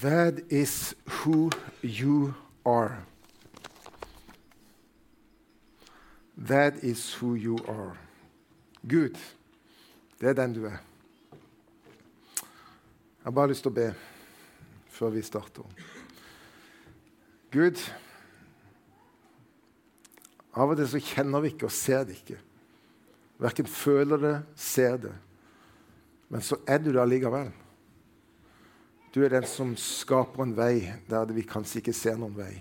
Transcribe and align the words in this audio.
That 0.00 0.44
is 0.48 0.94
who 1.06 1.50
you 1.82 2.34
are. 2.64 3.02
That 6.36 6.84
is 6.84 7.14
who 7.14 7.34
you 7.34 7.58
are. 7.66 7.98
Gud, 8.86 9.18
det 10.20 10.28
er 10.28 10.32
den 10.32 10.54
du 10.54 10.64
er. 10.64 10.78
Jeg 13.18 13.24
har 13.24 13.30
bare 13.30 13.50
lyst 13.50 13.66
til 13.66 13.72
å 13.72 13.74
be 13.74 13.88
før 14.94 15.10
vi 15.10 15.22
starter. 15.26 15.66
Gud, 17.50 17.82
av 20.54 20.70
og 20.70 20.78
til 20.78 20.88
så 20.94 21.00
kjenner 21.02 21.42
vi 21.42 21.50
ikke 21.52 21.66
og 21.66 21.74
ser 21.74 22.06
det 22.06 22.20
ikke. 22.20 22.38
Verken 23.42 23.66
føler 23.66 24.22
det, 24.22 24.36
ser 24.54 24.96
det. 25.02 25.14
Men 26.30 26.44
så 26.44 26.60
er 26.66 26.78
du 26.78 26.92
det 26.92 27.02
allikevel. 27.02 27.50
Du 29.18 29.24
er 29.24 29.32
den 29.34 29.46
som 29.50 29.72
skaper 29.74 30.44
en 30.44 30.52
vei 30.54 30.92
der 31.10 31.32
vi 31.34 31.42
kanskje 31.42 31.80
ikke 31.80 31.94
ser 31.96 32.14
noen 32.20 32.36
vei. 32.36 32.52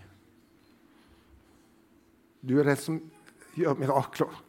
Du 2.42 2.56
er 2.58 2.66
den 2.66 2.80
som 2.82 2.98
gjør 3.54 3.78
mirakler. 3.78 4.40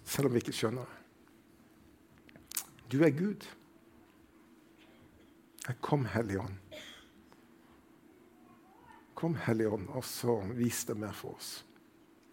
Selv 0.00 0.30
om 0.30 0.32
vi 0.32 0.40
ikke 0.40 0.56
skjønner 0.56 0.88
det. 0.88 2.64
Du 2.88 3.04
er 3.04 3.12
Gud. 3.20 3.44
Kom, 5.84 6.08
Hellige 6.08 6.40
Ånd. 6.48 6.82
Kom, 9.12 9.36
Hellige 9.44 9.76
Ånd, 9.76 9.90
og 9.92 10.08
så 10.08 10.40
vis 10.56 10.86
det 10.88 10.96
mer 10.96 11.12
for 11.12 11.36
oss. 11.36 11.58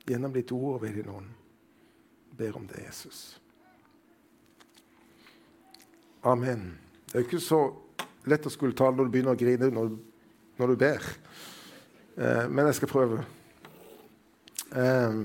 Gjennom 0.07 0.31
ditt 0.31 0.55
ord 0.55 0.77
og 0.77 0.85
ved 0.87 0.95
din 0.95 1.11
ånd. 1.11 1.33
Ber 2.39 2.55
om 2.55 2.71
det, 2.71 2.87
Jesus. 2.87 3.33
Amen. 6.25 6.71
Det 7.05 7.19
er 7.19 7.25
ikke 7.27 7.37
så 7.37 7.59
lett 8.25 8.47
å 8.49 8.51
skulle 8.53 8.73
tale 8.73 8.97
når 8.97 9.05
du 9.05 9.11
begynner 9.13 9.35
å 9.35 9.37
grine 9.37 9.67
når, 9.69 9.91
når 10.57 10.71
du 10.71 10.79
ber. 10.81 11.03
Eh, 12.17 12.47
men 12.49 12.65
jeg 12.65 12.79
skal 12.79 12.89
prøve. 12.89 13.19
Eh, 14.73 15.19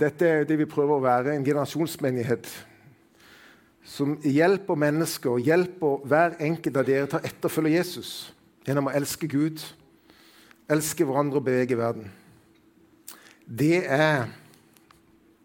dette 0.00 0.30
er 0.30 0.48
det 0.48 0.56
vi 0.62 0.68
prøver 0.70 0.96
å 0.96 1.04
være, 1.04 1.34
en 1.36 1.44
generasjonsmenighet 1.44 2.48
som 3.86 4.16
hjelper 4.24 4.80
mennesker 4.80 5.36
og 5.36 5.44
hjelper 5.44 6.08
hver 6.08 6.40
enkelt 6.48 6.80
av 6.80 6.88
dere 6.88 7.12
til 7.12 7.20
å 7.20 7.28
etterfølge 7.28 7.76
Jesus 7.76 8.14
gjennom 8.66 8.88
å 8.88 8.96
elske 8.96 9.28
Gud, 9.30 9.60
elske 10.72 11.04
hverandre 11.04 11.44
og 11.44 11.46
bevege 11.46 11.76
verden. 11.78 12.08
Det 13.44 13.84
er 13.84 14.24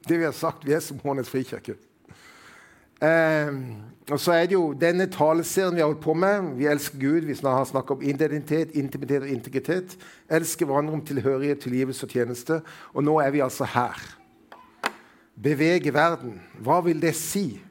det 0.08 0.18
vi 0.18 0.26
har 0.26 0.34
sagt. 0.40 0.64
Vi 0.66 0.74
er 0.74 0.82
som 0.82 1.04
Hånes 1.04 1.30
frikirke. 1.30 1.76
Eh, 3.02 3.58
og 4.12 4.20
så 4.20 4.34
er 4.36 4.48
det 4.50 4.58
jo 4.58 4.74
denne 4.76 5.08
taleserien 5.12 5.76
vi 5.76 5.82
har 5.82 5.90
holdt 5.92 6.04
på 6.04 6.14
med. 6.18 6.54
Vi 6.58 6.68
elsker 6.68 7.00
Gud. 7.00 7.28
Vi 7.30 7.36
har 7.44 7.66
snakket 7.66 7.92
om 7.92 8.02
identitet, 8.02 8.76
intimitet 8.76 9.24
og 9.24 9.30
integritet. 9.30 9.98
Elsker 10.30 10.66
hverandre 10.66 10.94
om 10.98 11.06
tilhørighet, 11.06 11.60
tilgivelse 11.64 12.06
og 12.06 12.16
tjeneste. 12.16 12.62
Og 12.94 13.04
nå 13.04 13.20
er 13.22 13.32
vi 13.32 13.44
altså 13.46 13.64
her. 13.64 14.02
Bevege 15.42 15.94
verden. 15.94 16.42
Hva 16.60 16.82
vil 16.86 17.02
det 17.02 17.16
si? 17.16 17.62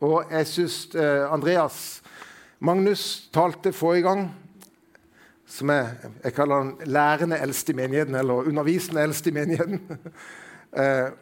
Og 0.00 0.24
jeg 0.30 0.46
syns 0.50 0.78
eh, 0.94 1.32
Andreas 1.32 2.02
Magnus 2.64 3.28
talte 3.32 3.72
forrige 3.72 4.08
gang 4.08 4.24
som 5.54 5.70
jeg, 5.70 6.10
jeg 6.24 6.34
kaller 6.34 6.62
han 6.62 6.70
lærende 6.88 7.38
eldste 7.38 7.72
i 7.72 7.76
menigheten, 7.76 8.14
eller 8.14 8.48
undervisende 8.48 9.02
eldste 9.02 9.30
i 9.30 9.34
menigheten. 9.36 9.80
eh, 10.80 11.12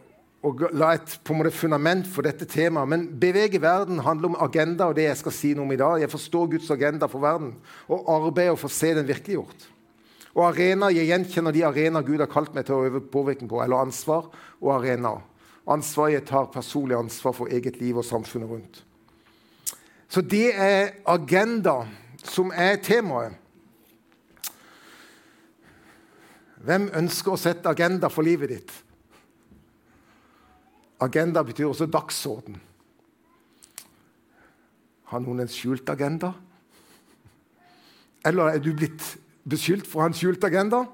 og 0.42 0.64
la 0.74 0.94
et 0.96 1.12
på 1.22 1.34
en 1.34 1.38
måte 1.38 1.54
fundament 1.54 2.06
for 2.10 2.26
dette 2.26 2.48
temaet. 2.50 2.90
Men 2.90 3.04
bevege 3.22 3.60
verden 3.62 4.02
handler 4.02 4.32
om 4.32 4.40
agenda 4.42 4.88
og 4.90 4.96
det 4.98 5.06
jeg 5.06 5.20
skal 5.20 5.34
si 5.36 5.52
noe 5.54 5.68
om 5.68 5.74
i 5.74 5.78
dag. 5.78 6.00
Jeg 6.02 6.10
forstår 6.10 6.48
Guds 6.56 6.70
agenda 6.74 7.06
for 7.10 7.22
verden 7.22 7.52
og 7.86 8.10
arbeider 8.10 8.58
for 8.58 8.66
å 8.66 8.74
se 8.74 8.90
den 8.98 9.06
virkeliggjort. 9.06 9.68
Og 10.32 10.46
arena, 10.48 10.88
Jeg 10.90 11.06
gjenkjenner 11.06 11.52
de 11.52 11.64
arenaer 11.64 12.02
Gud 12.02 12.18
har 12.18 12.30
kalt 12.30 12.54
meg 12.54 12.66
til 12.66 12.74
å 12.74 12.86
øve 12.88 13.00
påvirkning 13.04 13.50
på, 13.50 13.62
eller 13.62 13.84
ansvar 13.84 14.30
og 14.60 14.70
arena. 14.74 15.20
Ansvar 15.68 16.08
jeg 16.08 16.24
tar 16.26 16.50
personlig 16.50 16.96
ansvar 16.96 17.36
for 17.36 17.46
eget 17.46 17.78
liv 17.80 17.96
og 17.96 18.04
samfunnet 18.04 18.48
rundt. 18.48 18.82
Så 20.08 20.20
det 20.20 20.54
er 20.56 20.96
agenda 21.06 21.84
som 22.24 22.50
er 22.50 22.80
temaet. 22.82 23.38
Hvem 26.62 26.90
ønsker 26.94 27.32
å 27.32 27.40
sette 27.40 27.68
agenda 27.68 28.08
for 28.10 28.22
livet 28.22 28.48
ditt? 28.48 28.72
Agenda 31.02 31.42
betyr 31.42 31.66
også 31.66 31.88
dagsorden. 31.90 32.60
Har 35.10 35.20
noen 35.20 35.42
en 35.42 35.50
skjult 35.50 35.88
agenda? 35.92 36.30
Eller 38.24 38.54
er 38.54 38.62
du 38.62 38.70
blitt 38.76 39.02
beskyldt 39.48 39.88
for 39.88 39.98
å 39.98 40.04
ha 40.04 40.12
en 40.12 40.16
skjult 40.16 40.44
agenda? 40.46 40.84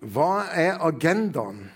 Hva 0.00 0.48
er 0.56 0.80
agendaen? 0.80 1.66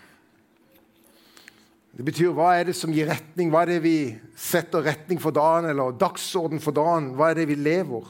Det 1.94 2.02
betyr 2.08 2.32
hva 2.34 2.54
er 2.56 2.70
det 2.70 2.74
som 2.74 2.90
gir 2.90 3.06
retning? 3.06 3.52
Hva 3.52 3.62
er 3.62 3.76
det 3.76 3.82
vi 3.84 3.98
setter 4.34 4.82
retning 4.82 5.20
for 5.22 5.34
dagen, 5.36 5.68
eller 5.70 5.94
dagsorden 6.00 6.62
for 6.62 6.74
dagen? 6.74 7.12
Hva 7.14 7.30
er 7.30 7.42
det 7.42 7.50
vi 7.52 7.60
lever 7.60 8.08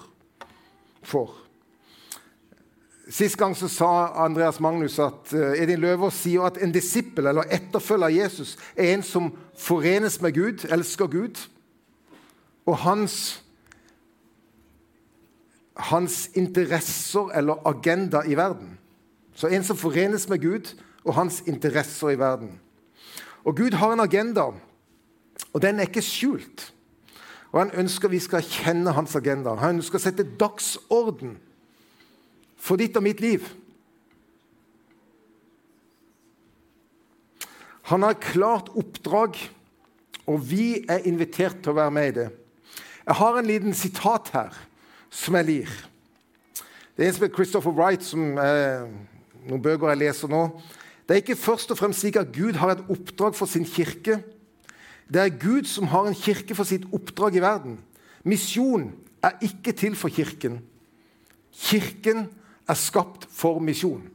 for? 1.05 1.44
Sist 3.09 3.37
gang 3.37 3.53
så 3.57 3.69
sa 3.69 3.89
Andreas 4.25 4.61
Magnus 4.65 4.99
at 4.99 5.33
uh, 5.37 5.53
Edin 5.61 5.83
Løvaas 5.83 6.17
sier 6.25 6.47
at 6.49 6.57
en 6.65 6.73
disippel 6.73 7.29
eller 7.29 7.51
etterfølger 7.53 8.09
av 8.09 8.15
Jesus 8.17 8.55
er 8.77 8.95
en 8.95 9.05
som 9.05 9.29
forenes 9.61 10.21
med 10.25 10.33
Gud, 10.39 10.65
elsker 10.73 11.11
Gud, 11.13 11.43
og 12.65 12.79
hans, 12.81 13.45
hans 15.77 16.31
interesser 16.33 17.29
eller 17.37 17.61
agenda 17.69 18.25
i 18.25 18.39
verden. 18.41 18.79
Så 19.37 19.53
en 19.53 19.65
som 19.65 19.77
forenes 19.77 20.29
med 20.29 20.41
Gud 20.41 20.73
og 21.05 21.19
hans 21.19 21.43
interesser 21.47 22.15
i 22.15 22.19
verden. 22.19 22.57
Og 23.45 23.57
Gud 23.57 23.77
har 23.77 23.93
en 23.93 24.01
agenda, 24.01 24.49
og 25.53 25.63
den 25.63 25.77
er 25.77 25.91
ikke 25.91 26.03
skjult. 26.03 26.71
Og 27.53 27.61
Han 27.61 27.71
ønsker 27.85 28.09
vi 28.09 28.19
skal 28.19 28.43
kjenne 28.43 28.97
hans 28.97 29.15
agenda. 29.17 29.55
Han 29.55 29.77
ønsker 29.77 30.01
å 30.01 30.03
sette 30.03 30.25
dagsorden 30.41 31.37
for 32.65 32.81
ditt 32.81 32.97
og 32.97 33.05
mitt 33.05 33.21
liv. 33.21 33.45
Han 37.91 38.07
har 38.07 38.17
klart 38.17 38.71
oppdrag, 38.73 39.37
og 40.25 40.39
vi 40.49 40.87
er 40.89 41.05
invitert 41.05 41.61
til 41.61 41.75
å 41.75 41.81
være 41.83 41.93
med 41.93 42.09
i 42.09 42.15
det. 42.23 42.29
Jeg 43.05 43.19
har 43.21 43.37
en 43.37 43.49
liten 43.51 43.77
sitat 43.77 44.31
her 44.33 44.55
som 45.13 45.37
jeg 45.37 45.49
lir. 45.51 45.75
Det 46.97 47.05
er 47.05 47.11
en 47.11 47.17
som 47.19 47.27
heter 47.27 47.37
Christopher 47.37 47.75
Wright, 47.77 48.07
som 48.07 48.39
er 48.41 48.87
noen 49.45 49.61
bøker 49.61 49.93
jeg 49.93 50.01
leser 50.01 50.33
nå. 50.33 50.47
Det 51.05 51.13
er 51.13 51.21
ikke 51.21 51.37
først 51.37 51.75
og 51.75 51.77
fremst 51.77 52.01
slik 52.01 52.17
at 52.17 52.33
Gud 52.33 52.57
har 52.57 52.73
et 52.73 52.87
oppdrag 52.89 53.37
for 53.37 53.51
sin 53.51 53.67
kirke. 53.69 54.23
Det 55.05 55.21
er 55.21 55.37
Gud 55.37 55.69
som 55.69 55.91
har 55.93 56.09
en 56.09 56.17
kirke 56.17 56.57
for 56.57 56.65
sitt 56.65 56.87
oppdrag 56.97 57.37
i 57.37 57.45
verden. 57.45 57.77
Misjon 58.25 58.89
er 59.21 59.37
ikke 59.45 59.75
til 59.77 59.97
for 59.97 60.09
Kirken. 60.09 60.63
Kirken 61.53 62.25
er 62.69 62.79
skapt 62.79 63.27
for 63.31 63.61
misjon. 63.61 64.07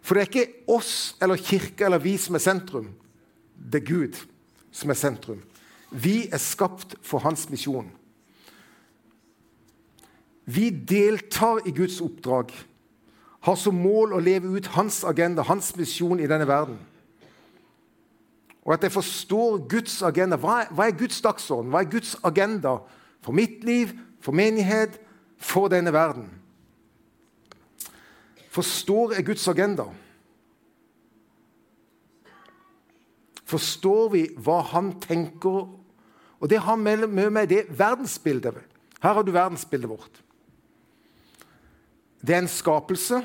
For 0.00 0.16
det 0.16 0.22
er 0.22 0.30
ikke 0.30 0.72
oss 0.72 1.14
eller 1.22 1.40
kirke 1.40 1.86
eller 1.86 2.02
vi 2.02 2.16
som 2.20 2.36
er 2.36 2.44
sentrum. 2.44 2.90
Det 3.54 3.82
er 3.82 3.88
Gud 3.92 4.18
som 4.72 4.90
er 4.90 4.98
sentrum. 4.98 5.40
Vi 5.90 6.28
er 6.32 6.40
skapt 6.40 6.96
for 7.02 7.22
hans 7.24 7.48
misjon. 7.50 7.90
Vi 10.50 10.70
deltar 10.70 11.60
i 11.66 11.72
Guds 11.74 12.00
oppdrag, 12.02 12.50
har 13.40 13.56
som 13.56 13.76
mål 13.76 14.16
å 14.16 14.22
leve 14.22 14.50
ut 14.50 14.72
hans 14.74 15.02
agenda, 15.06 15.44
hans 15.46 15.72
misjon 15.78 16.20
i 16.20 16.28
denne 16.28 16.48
verden. 16.48 16.78
Og 18.66 18.74
at 18.74 18.82
jeg 18.84 18.92
forstår 18.92 19.62
Guds 19.70 20.00
agenda. 20.04 20.36
Hva 20.40 20.64
er, 20.64 20.72
hva 20.74 20.88
er 20.88 20.98
Guds 20.98 21.20
dagsorden? 21.24 21.70
Hva 21.72 21.80
er 21.84 21.92
Guds 21.92 22.16
agenda 22.26 22.76
for 23.24 23.36
mitt 23.36 23.64
liv, 23.64 23.94
for 24.20 24.36
menighet, 24.36 24.98
for 25.40 25.70
denne 25.72 25.92
verden? 25.94 26.28
Forstår 28.50 29.14
jeg 29.14 29.26
Guds 29.26 29.48
agenda? 29.48 29.86
Forstår 33.46 34.08
vi 34.14 34.24
hva 34.38 34.60
han 34.72 34.92
tenker? 35.02 35.68
Og 36.40 36.50
det 36.50 36.62
har 36.64 36.80
mye 36.80 37.30
med 37.30 37.50
det 37.50 37.66
verdensbildet 37.68 38.58
Her 39.00 39.14
har 39.14 39.22
du 39.22 39.32
verdensbildet 39.32 39.90
vårt. 39.90 40.22
Det 42.20 42.34
er 42.34 42.42
en 42.42 42.48
skapelse, 42.48 43.22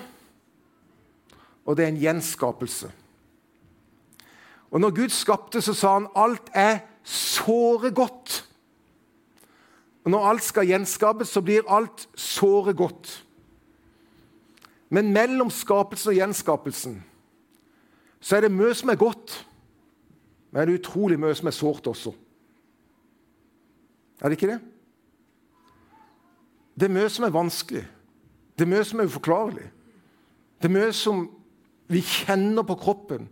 og 1.66 1.76
det 1.76 1.84
er 1.84 1.90
en 1.92 2.00
gjenskapelse. 2.00 2.92
Og 4.72 4.80
når 4.80 4.96
Gud 4.96 5.10
skapte, 5.10 5.62
så 5.62 5.74
sa 5.74 5.94
han 5.98 6.08
alt 6.16 6.50
er 6.54 6.80
såre 7.04 7.92
godt. 7.92 8.46
Og 10.06 10.12
når 10.12 10.30
alt 10.30 10.44
skal 10.44 10.68
gjenskapes, 10.70 11.28
så 11.34 11.42
blir 11.42 11.68
alt 11.68 12.08
såre 12.16 12.74
godt. 12.74 13.26
Men 14.90 15.14
mellom 15.14 15.50
skapelsen 15.50 16.14
og 16.14 16.20
gjenskapelsen 16.20 17.00
så 18.26 18.38
er 18.38 18.46
det 18.46 18.54
mye 18.54 18.74
som 18.74 18.90
er 18.90 18.98
godt, 18.98 19.36
men 20.50 20.62
det 20.62 20.74
er 20.74 20.80
utrolig 20.80 21.18
mye 21.22 21.36
som 21.38 21.50
er 21.50 21.54
sårt 21.54 21.88
også. 21.88 22.14
Er 24.22 24.32
det 24.32 24.38
ikke 24.40 24.50
det? 24.54 24.60
Det 26.80 26.88
er 26.88 26.96
mye 26.96 27.10
som 27.12 27.28
er 27.28 27.34
vanskelig. 27.36 27.84
Det 28.56 28.66
er 28.66 28.72
mye 28.72 28.86
som 28.88 29.00
er 29.00 29.10
uforklarlig. 29.12 29.68
Det 30.62 30.70
er 30.70 30.74
mye 30.74 30.94
som 30.96 31.26
vi 31.92 32.02
kjenner 32.02 32.66
på 32.66 32.78
kroppen. 32.82 33.28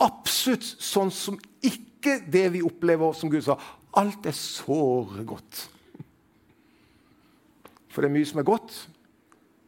Absolutt 0.00 0.64
sånn 0.64 1.10
som 1.12 1.38
ikke 1.64 2.20
det 2.30 2.46
vi 2.54 2.62
opplever, 2.64 3.12
som 3.16 3.32
Gud 3.32 3.42
sa. 3.44 3.58
Alt 3.98 4.28
er 4.28 4.36
såre 4.36 5.24
godt. 5.26 5.64
For 7.90 8.04
det 8.04 8.10
er 8.10 8.14
mye 8.14 8.28
som 8.28 8.40
er 8.40 8.46
godt, 8.46 8.76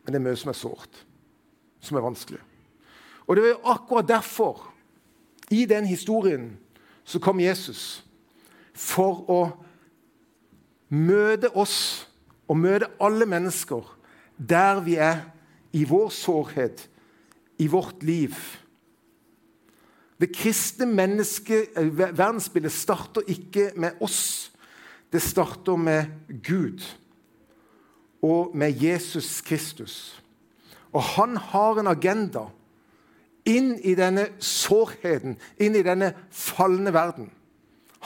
men 0.04 0.14
det 0.14 0.20
er 0.20 0.26
mye 0.28 0.38
som 0.38 0.52
er 0.52 0.60
sårt. 0.60 1.02
Som 1.82 1.98
er 1.98 2.04
vanskelig. 2.04 2.40
Og 3.26 3.36
det 3.36 3.48
er 3.50 3.68
akkurat 3.70 4.08
derfor, 4.08 4.68
i 5.50 5.64
den 5.68 5.84
historien, 5.86 6.56
så 7.04 7.18
kom 7.20 7.40
Jesus. 7.40 8.04
For 8.72 9.24
å 9.30 9.40
møte 10.88 11.50
oss 11.56 12.06
og 12.48 12.56
møte 12.60 12.88
alle 13.02 13.26
mennesker 13.28 13.84
der 14.36 14.80
vi 14.84 14.96
er 14.96 15.24
i 15.72 15.84
vår 15.88 16.10
sårhet, 16.12 16.88
i 17.58 17.66
vårt 17.70 18.02
liv. 18.02 18.36
Det 20.20 20.32
kristne 20.34 20.86
menneske, 20.86 21.66
eh, 21.76 21.98
verdensbildet 21.98 22.72
starter 22.72 23.22
ikke 23.28 23.72
med 23.76 24.00
oss. 24.00 24.52
Det 25.12 25.22
starter 25.22 25.76
med 25.76 26.06
Gud 26.42 26.82
og 28.22 28.56
med 28.56 28.82
Jesus 28.82 29.40
Kristus. 29.40 30.21
Og 30.92 31.02
han 31.02 31.36
har 31.36 31.80
en 31.80 31.90
agenda 31.90 32.46
inn 33.48 33.74
i 33.82 33.94
denne 33.98 34.28
sårheten, 34.38 35.38
inn 35.58 35.76
i 35.76 35.84
denne 35.86 36.12
falne 36.30 36.92
verden. 36.94 37.30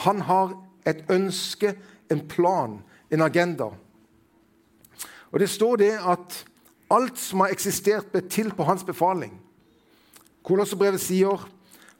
Han 0.06 0.22
har 0.28 0.54
et 0.86 1.02
ønske, 1.10 1.74
en 2.10 2.22
plan, 2.28 2.78
en 3.10 3.22
agenda. 3.22 3.72
Og 5.32 5.40
Det 5.40 5.50
står 5.50 5.76
det 5.76 5.92
at 5.98 6.44
alt 6.90 7.18
som 7.18 7.40
har 7.40 7.52
eksistert, 7.52 8.12
ble 8.12 8.22
til 8.30 8.52
på 8.54 8.64
hans 8.64 8.84
befaling. 8.86 9.34
Kolosserbrevet 10.46 11.02
sier 11.02 11.42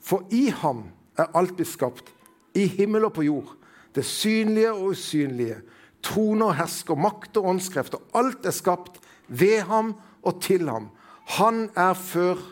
for 0.01 0.23
i 0.31 0.47
ham 0.55 0.85
er 1.19 1.33
alt 1.35 1.57
blitt 1.57 1.73
skapt, 1.73 2.13
i 2.55 2.67
himmel 2.67 3.09
og 3.09 3.17
på 3.17 3.27
jord. 3.27 3.57
Det 3.95 4.05
synlige 4.05 4.73
og 4.73 4.95
usynlige, 4.95 5.59
troner 6.03 6.53
og 6.53 6.57
hersker, 6.61 6.95
makt 6.95 7.37
og 7.41 7.51
åndskrefter. 7.51 7.99
Alt 8.15 8.47
er 8.47 8.55
skapt 8.55 9.01
ved 9.27 9.67
ham 9.67 9.97
og 10.27 10.41
til 10.43 10.69
ham. 10.69 10.91
Han 11.39 11.69
er 11.77 11.95
før 11.95 12.43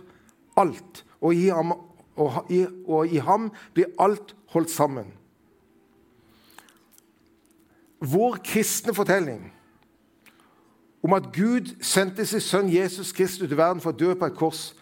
alt, 0.56 1.04
og 1.20 1.34
i 1.34 1.48
ham, 1.48 1.74
og 2.16 2.46
i, 2.52 2.64
og 2.86 3.08
i 3.10 3.20
ham 3.22 3.50
blir 3.74 3.90
alt 3.98 4.34
holdt 4.54 4.70
sammen. 4.70 5.10
Vår 8.04 8.38
kristne 8.44 8.94
fortelling 8.94 9.52
om 11.04 11.12
at 11.12 11.28
Gud 11.36 11.74
sendte 11.84 12.24
sin 12.26 12.40
sønn 12.40 12.70
Jesus 12.72 13.12
Kristus 13.12 13.48
til 13.48 13.58
verden 13.58 13.82
for 13.84 13.92
å 13.92 13.98
dø 13.98 14.14
på 14.16 14.28
et 14.28 14.36
kors, 14.38 14.72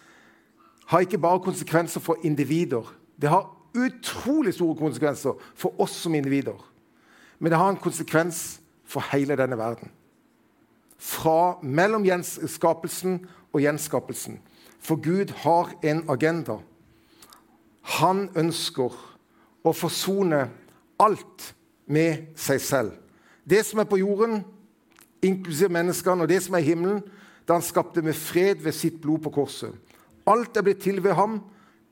har 0.86 1.02
ikke 1.02 1.18
bare 1.18 1.42
konsekvenser 1.42 2.02
for 2.04 2.20
individer. 2.22 2.84
Det 3.18 3.30
har 3.30 3.48
utrolig 3.74 4.54
store 4.54 4.76
konsekvenser 4.78 5.38
for 5.58 5.80
oss 5.82 5.96
som 6.04 6.14
individer. 6.14 6.58
Men 7.38 7.50
det 7.50 7.58
har 7.58 7.72
en 7.72 7.80
konsekvens 7.80 8.60
for 8.84 9.02
hele 9.12 9.36
denne 9.38 9.58
verden. 9.58 9.90
Fra 11.02 11.58
mellom 11.62 12.04
skapelsen 12.46 13.24
og 13.52 13.60
gjenskapelsen. 13.60 14.38
For 14.78 14.96
Gud 15.02 15.32
har 15.42 15.72
en 15.82 16.04
agenda. 16.10 16.60
Han 17.98 18.28
ønsker 18.38 18.94
å 19.62 19.72
forsone 19.74 20.44
alt 21.02 21.54
med 21.86 22.34
seg 22.38 22.60
selv. 22.62 22.92
Det 23.44 23.64
som 23.66 23.82
er 23.82 23.88
på 23.90 23.98
jorden, 23.98 24.44
inklusiv 25.22 25.70
menneskene, 25.74 26.22
og 26.22 26.30
det 26.30 26.40
som 26.42 26.54
er 26.54 26.62
i 26.62 26.70
himmelen, 26.70 27.02
da 27.46 27.58
han 27.58 27.66
skapte 27.66 28.02
med 28.02 28.14
fred 28.14 28.62
ved 28.62 28.74
sitt 28.74 29.00
blod 29.02 29.24
på 29.24 29.32
korset. 29.34 29.74
Alt 30.26 30.56
er 30.56 30.66
blitt 30.66 30.82
til 30.84 31.02
ved 31.02 31.16
ham. 31.18 31.40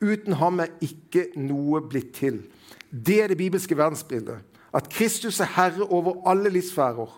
Uten 0.01 0.39
ham 0.39 0.63
er 0.63 0.71
ikke 0.83 1.27
noe 1.37 1.83
blitt 1.83 2.15
til. 2.17 2.45
Det 2.91 3.23
er 3.23 3.31
det 3.31 3.39
bibelske 3.39 3.77
verdensbildet. 3.77 4.39
At 4.75 4.89
Kristus 4.91 5.41
er 5.43 5.51
herre 5.56 5.87
over 5.91 6.23
alle 6.31 6.51
livsfærer. 6.55 7.11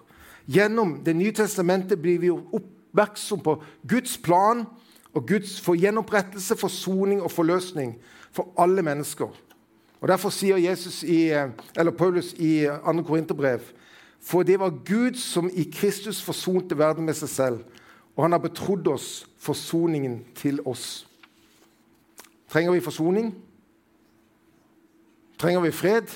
Gjennom 0.47 1.05
Det 1.05 1.15
nye 1.17 1.33
testamentet 1.33 2.01
blir 2.03 2.19
vi 2.19 2.31
oppmerksom 2.31 3.41
på 3.41 3.63
Guds 3.89 4.19
plan 4.19 4.67
og 5.13 5.29
Guds 5.29 5.61
for 5.61 5.75
gjenopprettelse, 5.75 6.57
forsoning 6.57 7.23
og 7.23 7.31
forløsning 7.31 7.97
for 8.33 8.53
alle 8.59 8.83
mennesker. 8.83 9.29
Og 10.01 10.09
Derfor 10.09 10.31
sier 10.35 10.57
i, 10.59 11.31
eller 11.79 11.93
Paulus 11.93 12.33
i 12.33 12.67
2. 12.67 13.03
Korinterbrev 13.03 13.61
for 14.23 14.43
det 14.43 14.61
var 14.61 14.71
Gud 14.87 15.15
som 15.19 15.51
i 15.51 15.65
Kristus 15.73 16.23
forsonte 16.23 16.79
verden 16.79 17.05
med 17.05 17.17
seg 17.19 17.29
selv, 17.29 17.65
og 18.15 18.25
han 18.25 18.33
har 18.33 18.43
betrodd 18.45 18.87
oss 18.93 19.25
forsoningen 19.43 20.21
til 20.39 20.61
oss. 20.67 21.09
Trenger 22.53 22.77
vi 22.77 22.85
forsoning? 22.85 23.33
Trenger 25.39 25.65
vi 25.65 25.73
fred? 25.75 26.13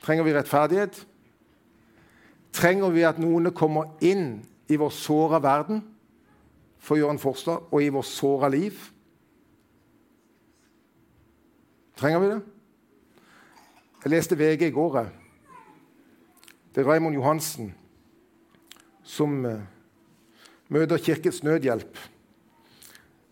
Trenger 0.00 0.24
vi 0.24 0.32
rettferdighet? 0.32 1.02
Trenger 2.56 2.92
vi 2.94 3.04
at 3.04 3.18
noen 3.20 3.50
kommer 3.52 3.98
inn 4.00 4.38
i 4.72 4.78
vår 4.80 4.92
såra 4.94 5.40
verden 5.44 5.82
for 6.80 6.96
å 6.96 7.02
gjøre 7.02 7.16
en 7.16 7.20
forskjell, 7.20 7.66
og 7.68 7.82
i 7.82 7.92
vår 7.92 8.06
såra 8.08 8.48
liv? 8.52 8.78
Trenger 12.00 12.22
vi 12.22 12.30
det? 12.32 12.40
Jeg 14.04 14.12
leste 14.14 14.38
VG 14.38 14.68
i 14.68 14.74
går. 14.74 14.98
Det 16.72 16.82
er 16.82 16.88
Raymond 16.88 17.16
Johansen 17.16 17.72
som 19.06 19.38
eh, 19.48 19.62
møter 20.72 21.00
Kirkens 21.00 21.42
Nødhjelp. 21.44 21.98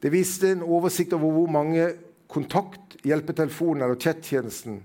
Det 0.03 0.13
viste 0.13 0.53
en 0.53 0.65
oversikt 0.65 1.15
over 1.17 1.33
hvor 1.33 1.53
mange 1.53 1.93
kontakt, 2.29 2.99
hjelpetelefonen 3.05 3.85
eller 3.85 4.01
chattjenesten 4.01 4.83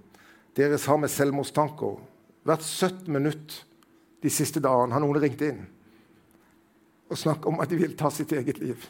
deres 0.58 0.88
har 0.90 1.00
med 1.00 1.12
selvmordstanker. 1.12 2.00
Hvert 2.48 2.64
17 2.64 3.12
minutt 3.14 3.66
de 4.22 4.30
siste 4.30 4.62
dagene 4.64 4.94
har 4.96 5.04
noen 5.04 5.22
ringt 5.22 5.42
inn 5.46 5.66
og 7.10 7.18
snakket 7.18 7.48
om 7.50 7.62
at 7.64 7.70
de 7.72 7.78
vil 7.80 7.96
ta 7.98 8.12
sitt 8.14 8.32
eget 8.38 8.60
liv. 8.62 8.84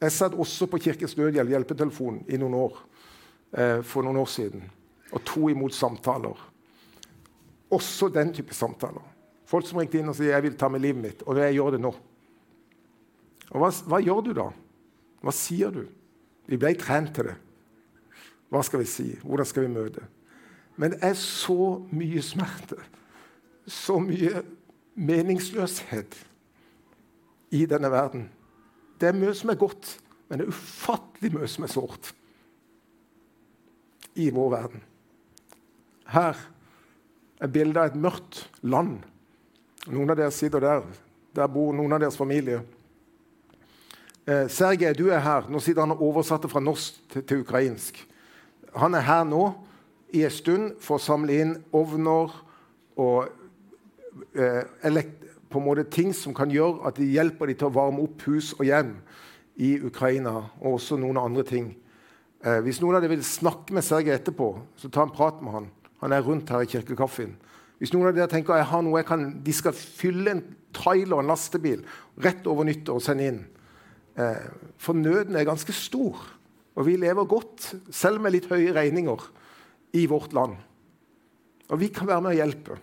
Jeg 0.00 0.12
satt 0.12 0.34
også 0.34 0.66
på 0.66 0.80
Kirkens 0.82 1.14
Nødhjelp 1.16 1.52
hjelpetelefon 1.52 2.24
i 2.28 2.38
noen 2.40 2.56
år, 2.58 2.80
eh, 3.52 3.82
for 3.86 4.02
noen 4.02 4.18
år 4.20 4.26
siden 4.26 4.64
og 5.12 5.22
to 5.24 5.48
imot 5.48 5.74
samtaler. 5.74 6.36
Også 7.70 8.08
den 8.08 8.32
type 8.34 8.54
samtaler. 8.54 9.02
Folk 9.46 9.66
som 9.66 9.78
ringte 9.78 9.98
inn 9.98 10.08
og 10.08 10.16
sier 10.16 10.32
'jeg 10.32 10.42
vil 10.42 10.56
ta 10.56 10.68
med 10.68 10.80
livet 10.80 11.02
mitt', 11.02 11.22
og 11.26 11.36
jeg 11.36 11.54
gjør 11.54 11.70
det 11.70 11.80
nå. 11.80 11.94
Og 13.50 13.60
hva, 13.60 13.70
hva 13.70 14.00
gjør 14.02 14.24
du 14.24 14.32
da? 14.32 14.50
Hva 15.22 15.32
sier 15.32 15.70
du? 15.70 15.86
Vi 16.46 16.56
ble 16.56 16.74
trent 16.74 17.14
til 17.14 17.24
det. 17.24 17.36
Hva 18.50 18.62
skal 18.62 18.80
vi 18.80 18.86
si? 18.86 19.18
Hvordan 19.22 19.46
skal 19.46 19.62
vi 19.62 19.74
møte? 19.74 20.02
Men 20.76 20.90
det 20.90 20.98
er 21.02 21.14
så 21.14 21.82
mye 21.90 22.22
smerte, 22.22 22.76
så 23.66 23.98
mye 24.00 24.42
meningsløshet 24.94 26.16
i 27.50 27.66
denne 27.66 27.90
verden. 27.90 28.28
Det 29.00 29.10
er 29.10 29.18
mye 29.18 29.34
som 29.36 29.50
er 29.52 29.60
godt, 29.60 29.96
men 30.28 30.40
det 30.40 30.46
er 30.46 30.54
ufattelig 30.54 31.32
mye 31.34 31.48
som 31.50 31.66
er 31.66 31.72
sårt 31.72 32.12
i 34.16 34.30
vår 34.32 34.52
verden. 34.54 34.84
Her 36.08 36.38
er 37.40 37.52
bildet 37.52 37.82
av 37.82 37.90
et 37.90 38.00
mørkt 38.00 38.46
land. 38.64 39.02
Noen 39.90 40.10
av 40.10 40.18
dere 40.18 40.32
sitter 40.34 40.62
der. 40.62 40.86
Der 41.36 41.50
bor 41.52 41.74
noen 41.76 41.92
av 41.92 42.00
deres 42.00 42.16
familie. 42.16 42.62
Eh, 44.26 44.48
Sergej, 44.48 44.94
du 44.96 45.10
er 45.10 45.20
her. 45.20 45.50
Nå 45.52 45.60
sitter 45.60 45.84
han 45.84 45.94
og 45.94 46.02
oversatte 46.08 46.48
fra 46.50 46.62
norsk 46.62 47.02
til, 47.12 47.22
til, 47.22 47.42
ukrainsk. 47.44 48.00
Han 48.74 48.96
er 48.96 49.04
her 49.06 49.26
nå 49.28 49.50
i 50.16 50.24
en 50.24 50.32
stund 50.32 50.78
for 50.82 50.96
å 50.96 51.02
samle 51.02 51.36
inn 51.36 51.52
ovner 51.76 52.32
og 52.96 53.28
på 55.50 55.60
en 55.60 55.66
måte 55.66 55.86
ting 55.90 56.12
som 56.14 56.34
kan 56.34 56.50
gjøre 56.50 56.86
at 56.88 56.98
de 56.98 57.08
hjelper 57.08 57.50
dem 57.50 57.58
til 57.60 57.68
å 57.70 57.76
varme 57.76 58.04
opp 58.04 58.24
hus 58.26 58.52
og 58.58 58.66
hjem 58.68 58.96
i 59.56 59.76
Ukraina, 59.80 60.50
og 60.60 60.76
også 60.76 60.98
noen 61.00 61.18
andre 61.20 61.44
ting. 61.46 61.70
Eh, 62.44 62.60
hvis 62.64 62.82
noen 62.82 62.98
av 62.98 63.02
dere 63.02 63.14
vil 63.14 63.24
snakke 63.24 63.74
med 63.74 63.84
Sergej 63.86 64.18
etterpå, 64.18 64.50
så 64.76 64.90
ta 64.92 65.06
en 65.06 65.14
prat 65.14 65.40
med 65.42 65.54
han. 65.54 65.68
Han 66.02 66.12
er 66.12 66.24
rundt 66.24 66.50
her 66.52 66.64
i 66.64 66.68
kirkekaffen. 66.70 67.34
Hvis 67.80 67.92
noen 67.92 68.10
av 68.10 68.16
dere 68.16 68.30
tenker 68.32 68.56
jeg 68.56 68.68
har 68.70 68.84
noe 68.84 69.00
jeg 69.00 69.08
kan, 69.08 69.26
de 69.44 69.54
skal 69.56 69.76
fylle 69.76 70.32
en 70.32 70.44
trailer 70.76 71.22
en 71.22 71.30
lastebil 71.30 71.84
rett 72.24 72.46
over 72.48 72.68
nyttår 72.68 72.98
og 72.98 73.04
sende 73.04 73.28
inn 73.30 73.38
eh, 74.20 74.44
For 74.80 74.96
nøden 74.96 75.36
er 75.36 75.48
ganske 75.48 75.72
stor, 75.76 76.20
og 76.76 76.88
vi 76.88 76.98
lever 77.00 77.28
godt, 77.28 77.70
selv 77.88 78.20
med 78.20 78.34
litt 78.36 78.50
høye 78.52 78.74
regninger, 78.76 79.24
i 79.96 80.04
vårt 80.10 80.34
land. 80.36 80.58
Og 81.72 81.80
vi 81.80 81.88
kan 81.88 82.08
være 82.08 82.24
med 82.24 82.34
å 82.34 82.36
hjelpe. 82.36 82.76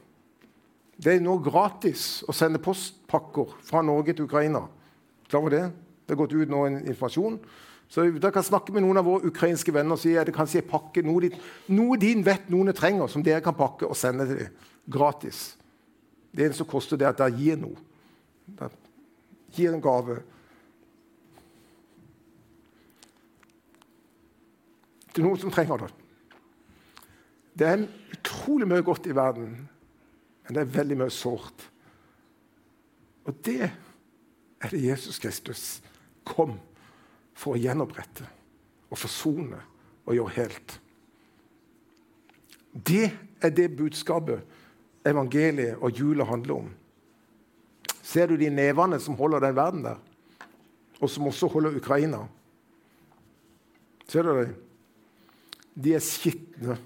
Det 0.98 1.16
er 1.16 1.24
nå 1.24 1.38
gratis 1.44 2.24
å 2.30 2.36
sende 2.36 2.62
postpakker 2.62 3.56
fra 3.66 3.82
Norge 3.86 4.14
til 4.14 4.28
Ukraina. 4.28 4.66
Klar 5.28 5.42
over 5.42 5.56
det? 5.56 5.64
Det 6.04 6.14
har 6.14 6.22
gått 6.22 6.36
ut 6.36 6.52
nå 6.52 6.66
en 6.68 6.82
informasjon. 6.84 7.40
Så 7.90 8.06
Dere 8.10 8.34
kan 8.34 8.46
snakke 8.46 8.74
med 8.74 8.84
noen 8.86 8.98
av 9.02 9.08
våre 9.08 9.30
ukrainske 9.30 9.74
venner 9.74 9.98
og 9.98 10.02
si 10.02 10.16
at 10.18 10.28
det 10.30 10.36
kanskje 10.36 10.64
er 10.64 10.70
pakke, 10.70 11.04
noe, 11.06 11.28
din 11.28 11.36
noe 11.76 11.98
din 12.02 12.24
vet 12.26 12.48
noen 12.50 12.74
trenger, 12.74 13.10
som 13.12 13.24
dere 13.24 13.44
kan 13.46 13.58
pakke 13.58 13.86
og 13.86 13.98
sende 13.98 14.26
til 14.30 14.40
dem 14.46 14.70
gratis. 14.94 15.54
Det 16.34 16.48
eneste 16.48 16.64
som 16.64 16.70
koster, 16.70 16.98
det 16.98 17.12
at 17.12 17.20
dere 17.22 17.38
gir 17.38 17.60
noe. 17.62 17.78
Dere 18.58 18.72
gir 19.54 19.76
en 19.76 19.84
gave. 19.84 20.18
Til 25.14 25.28
noen 25.28 25.44
som 25.44 25.54
trenger 25.54 25.86
det. 25.86 25.92
Det 27.54 27.70
er 27.70 27.86
utrolig 28.16 28.68
mye 28.70 28.86
godt 28.86 29.06
i 29.06 29.14
verden, 29.14 29.54
men 30.44 30.56
det 30.56 30.62
er 30.64 30.76
veldig 30.78 31.00
mye 31.00 31.14
sårt. 31.14 31.66
Og 33.24 33.36
det 33.46 33.70
er 33.70 34.72
det 34.72 34.84
Jesus 34.84 35.20
Kristus 35.20 35.66
kom 36.28 36.58
for 37.36 37.56
å 37.56 37.62
gjenopprette 37.62 38.28
og 38.90 39.00
forsone 39.00 39.60
og 40.04 40.16
gjøre 40.18 40.36
helt. 40.38 40.78
Det 42.74 43.08
er 43.44 43.54
det 43.54 43.76
budskapet 43.78 44.44
evangeliet 45.08 45.82
og 45.84 46.00
jula 46.00 46.28
handler 46.28 46.64
om. 46.64 46.72
Ser 48.04 48.28
du 48.28 48.38
de 48.38 48.50
nevene 48.52 49.00
som 49.00 49.18
holder 49.20 49.44
den 49.44 49.56
verden 49.56 49.84
der, 49.86 50.00
og 51.00 51.10
som 51.10 51.28
også 51.28 51.50
holder 51.52 51.78
Ukraina? 51.80 52.24
Ser 54.08 54.28
du 54.28 54.34
det? 54.38 54.50
De 55.74 55.94
er 55.96 56.04
skitne. 56.04 56.78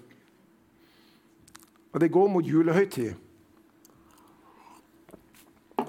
Og 1.92 2.02
det 2.02 2.12
går 2.14 2.30
mot 2.32 2.46
julehøytid. 2.46 3.16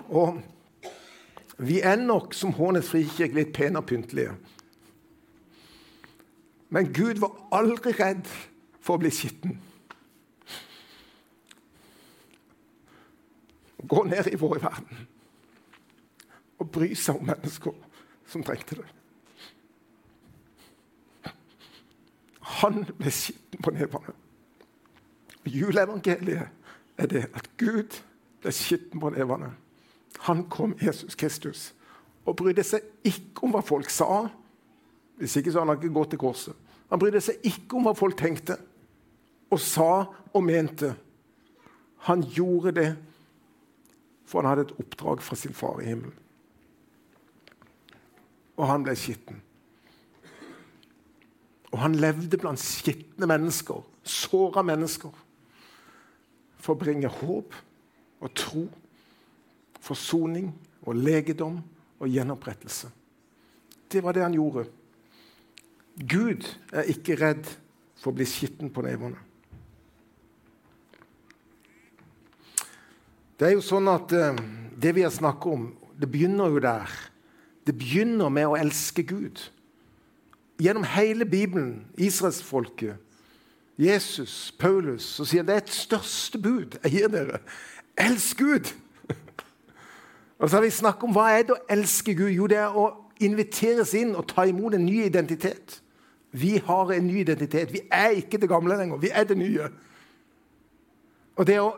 Og 0.08 0.40
vi 1.58 1.80
er 1.80 1.96
nok 1.96 2.34
som 2.34 2.54
Hånes 2.56 2.88
frikirke 2.88 3.34
litt 3.36 3.52
pene 3.56 3.80
og 3.80 3.88
pyntelige. 3.88 4.36
Men 6.68 6.92
Gud 6.92 7.20
var 7.22 7.34
aldri 7.56 7.94
redd 7.96 8.28
for 8.80 8.96
å 8.96 9.02
bli 9.02 9.10
skitten. 9.12 9.56
Gå 13.88 14.04
ned 14.04 14.28
i 14.28 14.38
vår 14.38 14.60
verden 14.60 15.06
og 16.58 16.70
bry 16.74 16.90
seg 16.98 17.20
om 17.20 17.28
mennesker 17.30 17.74
som 18.28 18.42
trengte 18.44 18.80
det. 18.80 18.86
Han 22.58 22.82
ble 22.98 23.12
skitten 23.14 23.62
på 23.62 23.72
nevene. 23.76 24.14
Juleevangeliet 25.48 26.48
er 26.98 27.10
det 27.10 27.24
at 27.38 27.46
Gud 27.60 28.00
ble 28.42 28.52
skitten 28.52 29.00
på 29.00 29.12
nevene. 29.14 29.52
Han 30.26 30.44
kom, 30.50 30.74
Jesus 30.82 31.16
Kristus, 31.18 31.72
og 32.26 32.36
brydde 32.36 32.64
seg 32.66 32.84
ikke 33.08 33.46
om 33.46 33.54
hva 33.54 33.62
folk 33.64 33.90
sa. 33.92 34.26
Hvis 35.18 35.36
ikke 35.38 35.52
så 35.52 35.62
hadde 35.62 35.74
han 35.74 35.82
ikke 35.82 35.94
gått 35.94 36.12
til 36.14 36.22
korset. 36.22 36.56
Han 36.88 37.00
brydde 37.00 37.22
seg 37.24 37.44
ikke 37.48 37.78
om 37.78 37.88
hva 37.88 37.94
folk 37.96 38.16
tenkte 38.18 38.58
og 39.48 39.60
sa 39.60 40.06
og 40.34 40.42
mente. 40.44 40.92
Han 42.08 42.22
gjorde 42.22 42.74
det 42.76 42.88
for 44.28 44.42
han 44.42 44.50
hadde 44.50 44.66
et 44.68 44.80
oppdrag 44.82 45.22
fra 45.24 45.36
sin 45.40 45.56
far 45.56 45.80
i 45.80 45.88
himmelen. 45.88 46.16
Og 48.58 48.66
han 48.68 48.84
ble 48.84 48.92
skitten. 48.98 49.40
Og 51.72 51.78
han 51.80 51.96
levde 52.00 52.40
blant 52.40 52.60
skitne 52.60 53.28
mennesker, 53.28 53.80
såra 54.04 54.64
mennesker, 54.64 55.12
for 56.58 56.74
å 56.74 56.80
bringe 56.80 57.10
håp 57.20 57.56
og 58.18 58.34
tro 58.36 58.66
forsoning 59.84 60.50
og 60.86 60.96
legedom 60.96 61.60
og 61.98 62.10
gjenopprettelse. 62.10 62.90
Det 63.88 64.02
var 64.04 64.16
det 64.16 64.24
han 64.24 64.36
gjorde. 64.36 64.66
Gud 65.98 66.46
er 66.72 66.90
ikke 66.92 67.16
redd 67.18 67.48
for 67.98 68.12
å 68.12 68.18
bli 68.18 68.26
skitten 68.28 68.70
på 68.70 68.84
nevene. 68.86 69.18
Det 73.38 73.46
er 73.46 73.54
jo 73.54 73.62
sånn 73.62 73.86
at 73.90 74.12
uh, 74.18 74.38
det 74.78 74.94
vi 74.96 75.04
har 75.06 75.14
snakket 75.14 75.52
om, 75.52 75.68
det 75.98 76.10
begynner 76.10 76.50
jo 76.50 76.62
der. 76.62 76.90
Det 77.66 77.74
begynner 77.78 78.30
med 78.34 78.50
å 78.50 78.56
elske 78.58 79.04
Gud. 79.06 79.42
Gjennom 80.58 80.86
hele 80.90 81.26
Bibelen, 81.26 81.86
israelsfolket, 81.94 82.98
Jesus, 83.78 84.50
Paulus, 84.58 85.06
så 85.06 85.26
sier 85.26 85.44
det 85.46 85.54
er 85.54 85.60
et 85.62 85.70
største 85.70 86.40
bud 86.42 86.80
jeg 86.82 86.96
gir 86.96 87.12
dere. 87.12 87.38
Elsk 87.98 88.42
Gud! 88.42 88.72
Og 90.38 90.50
så 90.50 90.56
har 90.56 90.62
vi 90.62 90.70
snakket 90.70 91.08
om 91.08 91.14
Hva 91.16 91.28
er 91.34 91.44
det 91.46 91.56
å 91.56 91.62
elske 91.70 92.14
Gud? 92.14 92.30
Jo, 92.30 92.46
det 92.50 92.60
er 92.62 92.74
å 92.74 92.88
inviteres 93.20 93.94
inn 93.98 94.14
og 94.14 94.28
ta 94.30 94.46
imot 94.46 94.76
en 94.76 94.86
ny 94.86 95.02
identitet. 95.06 95.80
Vi 96.30 96.58
har 96.64 96.92
en 96.94 97.06
ny 97.06 97.20
identitet. 97.24 97.72
Vi 97.72 97.82
er 97.90 98.20
ikke 98.20 98.38
det 98.38 98.50
gamle 98.50 98.76
lenger. 98.78 99.00
Vi 99.02 99.10
er 99.10 99.26
det 99.26 99.38
nye. 99.38 99.70
Og 101.38 101.46
det 101.46 101.58
å 101.62 101.72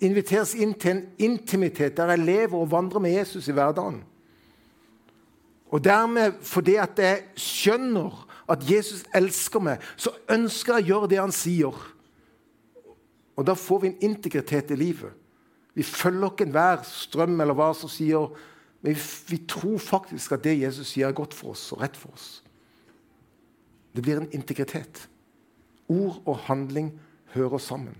inviteres 0.00 0.54
inn 0.54 0.74
til 0.78 0.96
en 0.96 1.02
intimitet 1.18 1.96
der 1.98 2.14
jeg 2.14 2.24
lever 2.24 2.56
og 2.58 2.70
vandrer 2.70 3.02
med 3.02 3.14
Jesus 3.18 3.48
i 3.48 3.54
hverdagen. 3.56 4.02
Og 5.70 5.84
dermed, 5.84 6.40
fordi 6.42 6.74
at 6.82 6.98
jeg 6.98 7.24
skjønner 7.38 8.26
at 8.50 8.64
Jesus 8.66 9.04
elsker 9.14 9.62
meg, 9.62 9.82
så 9.96 10.10
ønsker 10.30 10.78
jeg 10.78 10.84
å 10.84 10.88
gjøre 10.88 11.10
det 11.12 11.20
han 11.20 11.34
sier. 11.34 11.76
Og 13.38 13.46
da 13.46 13.54
får 13.54 13.82
vi 13.82 13.92
en 13.92 14.00
integritet 14.10 14.72
i 14.74 14.78
livet. 14.78 15.14
Vi 15.74 15.86
følger 15.86 16.32
ikke 16.32 16.46
enhver 16.48 16.82
strøm 16.86 17.38
eller 17.40 17.56
hva 17.56 17.70
som 17.76 17.90
sier 17.92 18.30
Men 18.80 18.96
vi, 19.28 19.36
tror 19.44 19.76
faktisk 19.76 20.32
at 20.32 20.44
det 20.44 20.56
Jesus 20.62 20.94
sier, 20.94 21.10
er 21.10 21.16
godt 21.16 21.34
for 21.36 21.52
oss 21.52 21.66
og 21.74 21.82
rett 21.82 21.98
for 22.00 22.14
oss. 22.16 22.40
Det 23.92 24.00
blir 24.00 24.16
en 24.16 24.30
integritet. 24.32 25.02
Ord 25.84 26.22
og 26.24 26.38
handling 26.46 26.88
hører 27.34 27.60
sammen. 27.60 27.98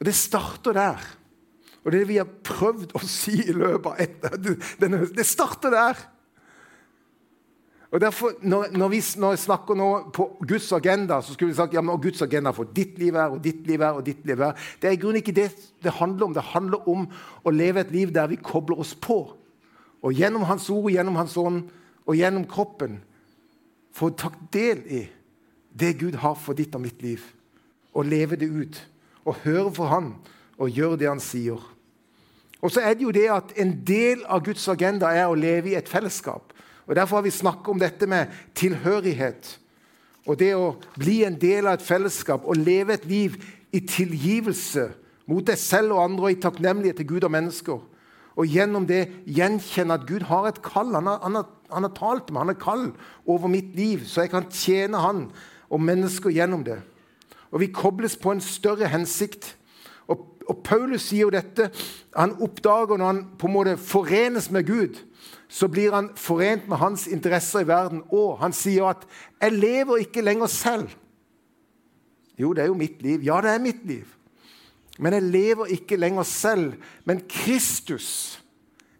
Og 0.00 0.06
Det 0.08 0.14
starter 0.14 0.72
der. 0.72 1.04
Og 1.84 1.92
det 1.92 2.08
vi 2.08 2.16
har 2.16 2.30
prøvd 2.44 2.96
å 2.96 3.02
si 3.04 3.36
i 3.44 3.52
løpet 3.52 3.90
av 3.92 4.00
et, 4.00 5.12
Det 5.18 5.26
starter 5.26 5.76
der. 5.76 6.00
Og 7.88 8.00
derfor, 8.00 8.34
når, 8.42 8.66
når, 8.76 8.88
vi, 8.92 9.00
når, 9.16 9.30
jeg 9.32 9.38
snakker 9.46 9.76
nå 9.78 9.88
på 10.12 10.26
Guds 10.48 10.66
agenda, 10.76 11.22
så 11.24 11.32
skulle 11.32 11.54
vi 11.54 11.56
sagt 11.56 11.72
ja, 11.72 11.80
men 11.80 12.00
Guds 12.02 12.20
agenda 12.22 12.52
for 12.52 12.68
ditt 12.76 12.98
liv 13.00 13.16
er, 13.16 13.32
og 13.32 13.40
ditt 13.44 13.64
liv 13.66 13.80
er, 13.80 13.96
og 13.96 14.04
ditt 14.04 14.26
liv 14.28 14.42
er. 14.44 14.58
Det 14.80 14.90
er 14.90 14.96
i 14.96 15.00
grunnen 15.00 15.22
ikke 15.22 15.36
det 15.36 15.48
det 15.82 15.94
handler 15.96 16.26
om. 16.26 16.34
Det 16.36 16.44
handler 16.50 16.88
om 16.88 17.06
å 17.48 17.54
leve 17.54 17.80
et 17.80 17.94
liv 17.94 18.12
der 18.12 18.28
vi 18.28 18.36
kobler 18.36 18.82
oss 18.84 18.92
på. 18.92 19.22
Og 20.04 20.12
gjennom 20.12 20.44
Hans 20.44 20.68
ord, 20.70 20.90
gjennom 20.92 21.16
Hans 21.16 21.36
ånd 21.40 21.70
og 22.04 22.16
gjennom 22.16 22.44
kroppen 22.48 23.00
få 23.96 24.10
ta 24.12 24.30
del 24.52 24.84
i 24.84 25.02
det 25.78 25.96
Gud 26.02 26.20
har 26.20 26.36
for 26.36 26.58
ditt 26.58 26.76
og 26.76 26.84
mitt 26.84 27.00
liv. 27.02 27.24
Og 27.96 28.04
leve 28.04 28.36
det 28.36 28.50
ut. 28.52 28.82
Og 29.24 29.40
høre 29.46 29.72
for 29.74 29.88
Han 29.94 30.12
og 30.58 30.70
gjøre 30.70 31.00
det 31.00 31.08
Han 31.08 31.24
sier. 31.24 31.64
Og 32.60 32.72
så 32.74 32.84
er 32.84 32.94
det 32.94 33.06
jo 33.06 33.14
det 33.14 33.28
at 33.32 33.56
En 33.56 33.72
del 33.86 34.26
av 34.28 34.44
Guds 34.44 34.68
agenda 34.68 35.08
er 35.08 35.28
å 35.28 35.38
leve 35.38 35.72
i 35.72 35.78
et 35.78 35.88
fellesskap. 35.88 36.52
Og 36.88 36.96
Derfor 36.96 37.20
har 37.20 37.26
vi 37.26 37.30
snakket 37.30 37.68
om 37.68 37.80
dette 37.80 38.06
med 38.08 38.32
tilhørighet. 38.56 39.58
Og 40.28 40.38
det 40.40 40.54
å 40.56 40.76
bli 40.96 41.22
en 41.24 41.36
del 41.40 41.68
av 41.68 41.78
et 41.78 41.84
fellesskap 41.84 42.44
og 42.48 42.56
leve 42.60 42.96
et 42.96 43.06
liv 43.08 43.36
i 43.72 43.80
tilgivelse 43.84 44.88
mot 45.28 45.44
deg 45.44 45.60
selv 45.60 45.96
og 45.96 46.02
andre 46.04 46.28
og 46.28 46.34
i 46.34 46.40
takknemlighet 46.40 47.00
til 47.00 47.08
Gud 47.12 47.28
og 47.28 47.32
mennesker. 47.32 47.80
Og 48.38 48.48
gjennom 48.48 48.86
det 48.88 49.02
gjenkjenne 49.26 49.98
at 49.98 50.06
Gud 50.08 50.24
har 50.28 50.48
et 50.48 50.60
kall. 50.64 50.94
Han 50.96 51.10
har, 51.10 51.20
han 51.24 51.40
har, 51.40 51.48
han 51.72 51.84
har 51.88 51.94
talt 51.96 52.30
meg, 52.30 52.40
han 52.44 52.52
har 52.54 52.60
kall 52.62 52.84
over 53.28 53.50
mitt 53.52 53.74
liv, 53.76 54.06
så 54.06 54.24
jeg 54.24 54.32
kan 54.32 54.48
tjene 54.52 55.02
han 55.02 55.26
og 55.68 55.84
mennesker 55.84 56.32
gjennom 56.32 56.62
det. 56.64 56.78
Og 57.52 57.60
vi 57.64 57.72
kobles 57.72 58.16
på 58.20 58.32
en 58.32 58.44
større 58.44 58.88
hensikt. 58.92 59.54
Og, 60.48 60.62
Paulus 60.64 61.08
sier 61.10 61.26
jo 61.26 61.32
dette. 61.32 61.68
Han 62.16 62.36
oppdager 62.42 62.96
når 62.96 63.06
han 63.06 63.24
på 63.38 63.48
en 63.48 63.52
måte 63.52 63.76
forenes 63.76 64.50
med 64.50 64.66
Gud, 64.66 65.00
så 65.48 65.68
blir 65.68 65.92
han 65.92 66.10
forent 66.16 66.68
med 66.68 66.80
hans 66.80 67.06
interesser 67.06 67.64
i 67.64 67.68
verden. 67.68 68.02
Og 68.12 68.38
han 68.38 68.52
sier 68.52 68.84
at 68.84 69.06
'jeg 69.40 69.52
lever 69.52 69.96
ikke 69.96 70.22
lenger 70.22 70.46
selv'. 70.46 70.96
Jo, 72.38 72.52
det 72.52 72.62
er 72.62 72.66
jo 72.66 72.74
mitt 72.74 73.02
liv. 73.02 73.20
Ja, 73.20 73.40
det 73.40 73.50
er 73.50 73.58
mitt 73.58 73.86
liv. 73.86 74.06
Men 74.98 75.12
jeg 75.12 75.22
lever 75.22 75.66
ikke 75.66 75.96
lenger 75.96 76.22
selv. 76.22 76.72
Men 77.04 77.22
Kristus 77.28 78.42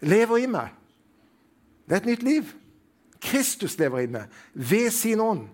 lever 0.01 0.37
i 0.37 0.47
meg. 0.47 0.69
Det 1.89 1.93
er 1.93 1.97
et 1.97 2.07
nytt 2.07 2.23
liv. 2.23 2.45
Kristus 3.21 3.79
lever 3.79 3.99
i 3.99 4.07
meg 4.07 4.27
ved 4.55 4.91
sin 4.91 5.21
ånd. 5.21 5.49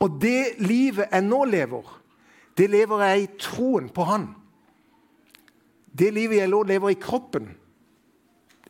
Og 0.00 0.20
det 0.20 0.44
livet 0.58 1.10
jeg 1.12 1.22
nå 1.22 1.44
lever, 1.44 2.00
det 2.56 2.70
lever 2.70 3.02
jeg 3.04 3.22
i 3.22 3.26
troen 3.38 3.88
på 3.88 4.04
Han. 4.04 4.28
Det 5.98 6.10
livet 6.14 6.40
jeg 6.40 6.50
nå 6.50 6.62
lever 6.68 6.92
i 6.92 7.00
kroppen, 7.00 7.48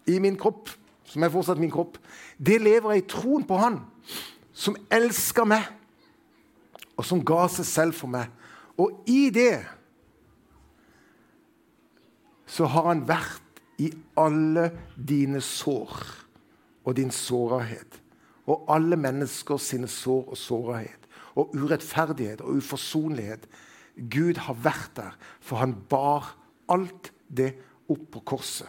i 0.08 0.18
min 0.18 0.38
kropp, 0.40 0.70
som 1.04 1.22
er 1.22 1.32
fortsatt 1.32 1.60
min 1.60 1.72
kropp, 1.72 1.98
det 2.38 2.60
lever 2.62 2.94
jeg 2.94 3.04
i 3.04 3.08
troen 3.10 3.44
på 3.46 3.58
Han, 3.60 3.80
som 4.52 4.76
elsker 4.92 5.48
meg, 5.48 5.66
og 6.96 7.06
som 7.06 7.22
ga 7.24 7.46
seg 7.48 7.68
selv 7.68 7.96
for 7.96 8.12
meg. 8.12 8.28
Og 8.80 9.04
i 9.08 9.30
det 9.32 9.60
så 12.50 12.66
har 12.68 12.90
han 12.90 13.04
vært 13.08 13.60
i 13.80 13.88
alle 14.18 14.66
dine 14.96 15.40
sår 15.44 15.94
og 16.84 16.96
din 16.96 17.12
sårbarhet. 17.14 18.00
og 18.50 18.64
alle 18.68 18.96
mennesker 18.96 19.60
sine 19.62 19.86
sår 19.86 20.32
og 20.32 20.38
sårbarhet 20.38 21.04
og 21.38 21.52
urettferdighet 21.54 22.40
og 22.40 22.58
uforsonlighet. 22.58 23.46
Gud 24.10 24.40
har 24.42 24.56
vært 24.58 24.90
der, 24.96 25.16
for 25.40 25.60
han 25.62 25.76
bar 25.88 26.32
alt 26.70 27.10
det 27.28 27.52
opp 27.90 28.06
på 28.14 28.22
korset. 28.32 28.68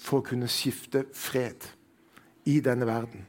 For 0.00 0.20
å 0.20 0.26
kunne 0.26 0.48
skifte 0.50 1.06
fred 1.16 1.66
i 2.46 2.60
denne 2.64 2.86
verden. 2.88 3.24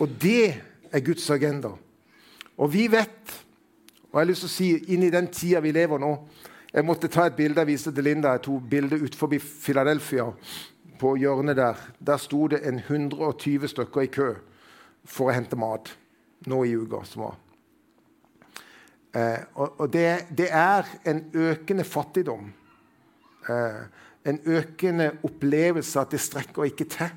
Og 0.00 0.10
det 0.20 0.56
er 0.90 1.04
Guds 1.04 1.28
agenda. 1.30 1.72
Og 2.56 2.72
vi 2.72 2.86
vet, 2.90 3.32
og 4.10 4.16
jeg 4.16 4.22
har 4.22 4.30
lyst 4.30 4.46
til 4.46 4.50
å 4.50 4.56
si 4.56 4.68
inn 4.94 5.04
i 5.06 5.12
den 5.12 5.28
tida 5.32 5.60
vi 5.60 5.74
lever 5.76 6.00
nå 6.00 6.12
Jeg 6.76 6.84
måtte 6.84 7.08
ta 7.08 7.24
et 7.26 7.36
bilde 7.36 7.62
jeg 7.62 7.70
viste 7.70 7.92
til 7.94 8.04
Linda. 8.04 8.34
Jeg 8.34 8.42
tok 8.44 8.64
bilde 8.68 8.98
utenfor 9.00 9.30
Philadelphia, 9.38 10.26
på 10.98 11.14
hjørnet 11.16 11.56
der. 11.56 11.78
Der 11.98 12.20
sto 12.20 12.48
det 12.48 12.60
en 12.68 12.82
120 12.82 13.68
stykker 13.68 14.04
i 14.04 14.10
kø 14.12 14.34
for 15.04 15.30
å 15.30 15.36
hente 15.36 15.56
mat 15.56 15.88
nå 16.50 16.64
i 16.66 16.74
uka 16.76 17.00
som 17.08 17.22
var. 17.22 17.38
Eh, 19.16 19.42
og, 19.54 19.86
det, 19.92 20.26
det, 20.36 20.48
er 20.52 20.88
en 21.08 21.22
økende 21.32 21.84
fattigdom. 21.84 22.50
Eh, 23.48 23.84
en 24.26 24.40
økende 24.44 25.12
opplevelse 25.24 26.00
at 26.00 26.12
det 26.12 26.20
strekker 26.20 26.68
ikke 26.68 26.88
til 26.90 27.14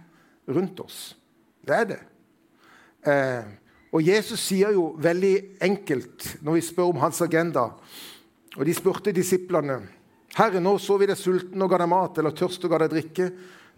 rundt 0.56 0.80
oss. 0.80 1.18
Det 1.66 1.76
er 1.76 1.90
det. 1.90 2.00
Eh, 3.10 3.50
og 3.92 4.06
Jesus 4.06 4.40
sier 4.40 4.72
jo 4.76 4.94
veldig 5.02 5.36
enkelt 5.66 6.36
når 6.46 6.60
vi 6.60 6.66
spør 6.68 6.92
om 6.92 7.00
hans 7.02 7.22
agenda 7.24 7.72
Og 8.60 8.66
de 8.68 8.74
spurte 8.76 9.14
disiplene 9.16 9.80
Herre, 10.36 10.60
nå 10.62 10.76
så 10.78 10.98
vi 11.00 11.08
deg 11.10 11.18
sulten 11.18 11.62
og 11.64 11.72
ga 11.72 11.80
deg 11.82 11.90
mat, 11.90 12.20
eller 12.20 12.36
tørst 12.36 12.64
og 12.66 12.72
ga 12.72 12.84
deg 12.84 12.92
drikke. 12.94 13.26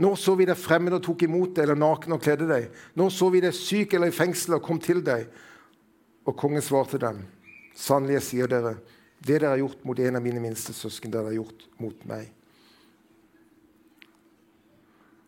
Nå 0.04 0.10
så 0.20 0.34
vi 0.36 0.46
deg 0.50 0.60
fremmed 0.60 0.98
og 0.98 1.04
tok 1.06 1.24
imot 1.24 1.56
deg, 1.56 1.64
eller 1.64 1.80
naken 1.80 2.16
og 2.18 2.22
kledde 2.22 2.48
deg. 2.50 2.68
Nå 3.00 3.08
så 3.14 3.30
vi 3.32 3.40
deg 3.42 3.56
syk 3.56 3.96
eller 3.96 4.12
i 4.12 4.16
fengsel 4.16 4.58
og 4.58 4.66
kom 4.66 4.82
til 4.84 5.00
deg. 5.06 5.30
Og 6.28 6.36
kongen 6.38 6.62
svarte 6.62 7.00
dem, 7.02 7.24
sannelig 7.78 8.20
jeg 8.20 8.28
sier 8.28 8.52
dere, 8.52 8.76
det 9.22 9.38
dere 9.40 9.54
har 9.54 9.62
gjort 9.62 9.84
mot 9.86 10.00
en 10.00 10.18
av 10.18 10.24
mine 10.24 10.42
minste 10.42 10.74
søsken, 10.74 11.12
dere 11.14 11.30
har 11.30 11.38
gjort 11.38 11.68
mot 11.82 12.06
meg. 12.10 12.32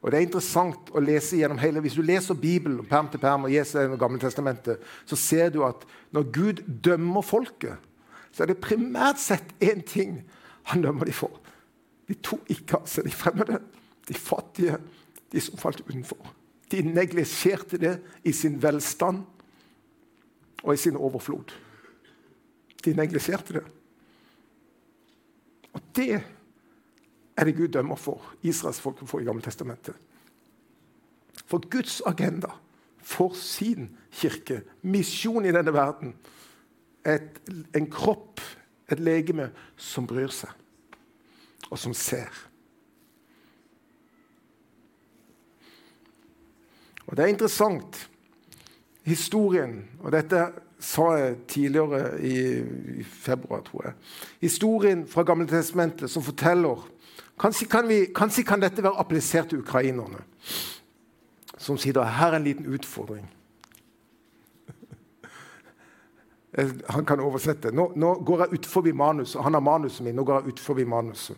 Og 0.03 0.11
det 0.11 0.19
er 0.19 0.25
interessant 0.25 0.89
å 0.91 0.99
lese 0.99 1.37
gjennom 1.39 1.61
hele, 1.61 1.79
Hvis 1.79 1.95
du 1.95 2.01
leser 2.03 2.35
Bibelen 2.35 2.83
perm 2.85 3.07
til 3.07 3.21
perm 3.23 3.45
og 3.47 3.53
Jesus 3.53 3.77
det 3.77 3.99
Gamle 3.99 4.19
testamentet, 4.19 4.81
så 5.05 5.15
ser 5.15 5.49
du 5.49 5.63
at 5.63 5.85
når 6.11 6.31
Gud 6.31 6.63
dømmer 6.67 7.21
folket, 7.21 7.77
så 8.33 8.43
er 8.43 8.51
det 8.51 8.59
primært 8.65 9.21
sett 9.21 9.53
én 9.61 9.81
ting 9.85 10.23
han 10.63 10.81
dømmer 10.81 11.05
dem 11.05 11.15
for. 11.15 11.39
De 12.07 12.17
to 12.19 12.39
ikke-altså, 12.51 13.03
de 13.05 13.11
fremmede, 13.11 13.61
de 14.07 14.13
fattige, 14.13 14.77
de 15.31 15.41
som 15.41 15.57
falt 15.57 15.83
utenfor. 15.87 16.33
De 16.71 16.81
neglisjerte 16.81 17.77
det 17.77 17.93
i 18.25 18.31
sin 18.31 18.57
velstand 18.61 19.23
og 20.63 20.73
i 20.73 20.77
sin 20.77 20.97
overflod. 20.97 21.53
De 22.83 22.93
neglisjerte 22.97 23.59
det. 23.59 23.63
Og 25.73 25.81
det 25.95 26.21
er 27.37 27.47
det 27.47 27.55
Gud 27.57 27.67
dømmer 27.73 27.97
for 27.97 28.33
israelsfolket 28.45 29.09
for 29.09 29.19
i 29.19 29.27
Gamle 29.27 29.41
Testamentet. 29.41 29.95
For 31.45 31.63
Guds 31.69 32.01
agenda 32.05 32.51
for 33.03 33.33
sin 33.35 33.89
kirke, 34.11 34.61
misjon 34.81 35.45
i 35.45 35.51
denne 35.51 35.73
verden, 35.73 36.13
et, 37.05 37.41
en 37.75 37.89
kropp, 37.91 38.39
et 38.91 38.99
legeme, 38.99 39.49
som 39.75 40.07
bryr 40.07 40.31
seg, 40.31 40.51
og 41.69 41.79
som 41.79 41.93
ser. 41.97 42.31
Og 47.07 47.17
Det 47.17 47.25
er 47.25 47.33
interessant, 47.33 48.09
historien 49.03 49.89
Og 49.99 50.11
dette 50.11 50.39
sa 50.83 51.13
jeg 51.17 51.35
tidligere 51.47 52.21
i, 52.21 53.03
februar, 53.03 53.61
tror 53.63 53.85
jeg. 53.85 53.93
Historien 54.41 55.07
fra 55.07 55.23
Gamle 55.23 55.47
Testamentet 55.47 56.11
som 56.11 56.23
forteller 56.23 56.89
Kanskje 57.39 57.65
kan, 57.65 57.87
vi, 57.89 58.05
kanskje 58.15 58.43
kan 58.45 58.61
dette 58.61 58.83
være 58.85 58.99
applisert 59.01 59.49
til 59.49 59.63
ukrainerne, 59.63 60.19
som 61.57 61.79
sier 61.81 61.97
at 61.97 62.11
her 62.13 62.35
er 62.35 62.37
en 62.37 62.45
liten 62.45 62.67
utfordring. 62.69 63.25
Han 66.89 67.05
kan 67.09 67.19
oversette. 67.19 67.71
Nå, 67.73 67.87
nå 67.97 68.13
går 68.25 68.45
jeg 68.45 68.59
utfor 68.59 68.85
manuset. 68.93 69.41
Han 69.41 69.57
har 69.57 69.65
manuset 69.65 70.05
mitt. 70.05 70.15
Nå 70.15 70.23
går 70.23 70.43
jeg 70.43 70.53
utfor 70.53 70.85
manuset. 70.85 71.37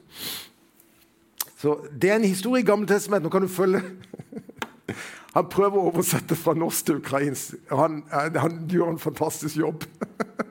Så 1.57 1.77
Det 2.01 2.09
er 2.09 2.15
en 2.15 2.27
historie 2.27 2.63
i 2.63 2.65
Gamle 2.67 2.87
Testament. 2.87 3.23
Nå 3.23 3.29
kan 3.29 3.41
du 3.41 3.47
følge 3.47 3.81
Han 5.35 5.49
prøver 5.51 5.77
å 5.79 5.89
oversette 5.89 6.37
fra 6.39 6.53
norsk 6.57 6.85
til 6.87 6.99
ukrainsk. 7.01 7.55
Han, 7.71 8.03
han 8.11 8.59
gjør 8.71 8.93
en 8.93 9.01
fantastisk 9.01 9.57
jobb. 9.59 9.83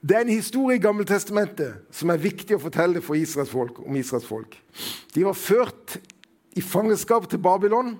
Det 0.00 0.16
er 0.16 0.24
en 0.24 0.32
historie 0.32 0.78
i 0.78 0.80
Gammeltestamentet 0.80 1.92
som 1.92 2.10
er 2.10 2.22
viktig 2.22 2.56
å 2.56 2.62
fortelle 2.62 3.02
for 3.04 3.18
Israels 3.20 3.52
folk, 3.52 3.82
om 3.84 3.98
Israels 4.00 4.24
folk. 4.24 4.56
De 5.12 5.26
var 5.26 5.36
ført 5.36 5.98
i 6.56 6.64
fangenskap 6.64 7.28
til 7.28 7.42
Babylon 7.44 7.92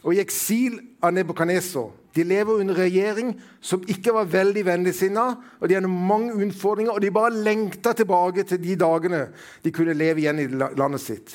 og 0.00 0.14
i 0.14 0.22
eksil 0.22 0.80
av 1.04 1.12
Nebukadneser. 1.12 1.92
De 2.16 2.24
lever 2.24 2.62
under 2.62 2.78
regjering 2.78 3.34
som 3.60 3.84
ikke 3.90 4.14
var 4.16 4.30
veldig 4.30 4.64
vennligsinna, 4.66 5.24
og 5.60 5.68
de 5.68 5.76
hadde 5.76 5.90
mange 5.90 6.32
utfordringer, 6.46 6.94
og 6.94 7.02
de 7.02 7.12
bare 7.12 7.34
lengta 7.34 7.92
tilbake 7.92 8.46
til 8.48 8.62
de 8.62 8.76
dagene 8.80 9.26
de 9.64 9.72
kunne 9.74 9.96
leve 9.98 10.22
igjen 10.22 10.40
i 10.40 10.48
landet 10.48 11.02
sitt. 11.02 11.34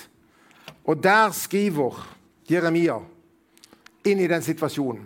Og 0.90 0.98
der 1.04 1.30
skriver 1.38 2.02
Jeremia 2.50 2.98
inn 4.10 4.22
i 4.24 4.30
den 4.30 4.42
situasjonen 4.42 5.06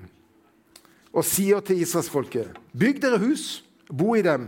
og 1.14 1.26
sier 1.28 1.60
til 1.62 1.82
israelsfolket.: 1.84 2.56
Bygg 2.72 3.02
dere 3.04 3.20
hus, 3.22 3.64
bo 3.92 4.16
i 4.16 4.24
dem 4.26 4.48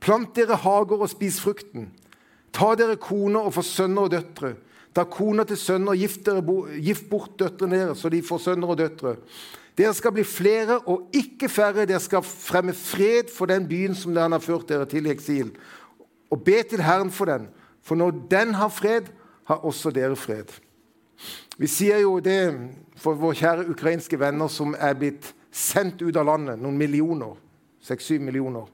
Plant 0.00 0.36
dere 0.36 0.58
hager 0.60 1.00
og 1.02 1.10
spis 1.10 1.38
frukten. 1.42 1.90
Ta 2.54 2.74
dere 2.78 2.98
koner 3.00 3.46
og 3.48 3.54
få 3.56 3.64
sønner 3.64 4.06
og 4.06 4.12
døtre. 4.12 4.54
Ta 4.94 5.04
koner 5.08 5.44
til 5.48 5.58
sønner, 5.60 5.96
gift, 5.98 6.22
dere, 6.26 6.42
gift 6.80 7.08
bort 7.10 7.34
døtrene 7.40 7.80
deres, 7.80 8.00
så 8.00 8.10
de 8.12 8.22
får 8.24 8.42
sønner 8.44 8.72
og 8.72 8.78
døtre. 8.80 9.16
Dere 9.76 9.92
skal 9.96 10.14
bli 10.16 10.24
flere 10.24 10.78
og 10.88 11.10
ikke 11.16 11.50
færre. 11.52 11.84
Dere 11.88 12.00
skal 12.00 12.24
fremme 12.24 12.72
fred 12.76 13.32
for 13.32 13.50
den 13.50 13.68
byen 13.68 13.96
som 13.96 14.14
den 14.16 14.32
har 14.32 14.44
ført 14.44 14.68
dere 14.68 14.88
til 14.88 15.08
i 15.08 15.12
eksil. 15.12 15.50
Og 16.32 16.44
be 16.44 16.62
til 16.68 16.84
Herren 16.84 17.12
for 17.12 17.28
den, 17.28 17.48
for 17.84 17.96
når 17.96 18.14
den 18.30 18.54
har 18.56 18.72
fred, 18.72 19.12
har 19.46 19.64
også 19.68 19.92
dere 19.94 20.16
fred. 20.16 20.48
Vi 21.56 21.68
sier 21.70 22.02
jo 22.04 22.18
det 22.20 22.40
for 23.00 23.16
våre 23.16 23.36
kjære 23.36 23.68
ukrainske 23.72 24.18
venner 24.20 24.48
som 24.52 24.74
er 24.76 24.96
blitt 24.98 25.32
sendt 25.50 26.02
ut 26.04 26.16
av 26.16 26.26
landet, 26.28 26.60
noen 26.60 26.76
millioner, 26.76 27.36
seks-syv 27.80 28.20
millioner 28.20 28.66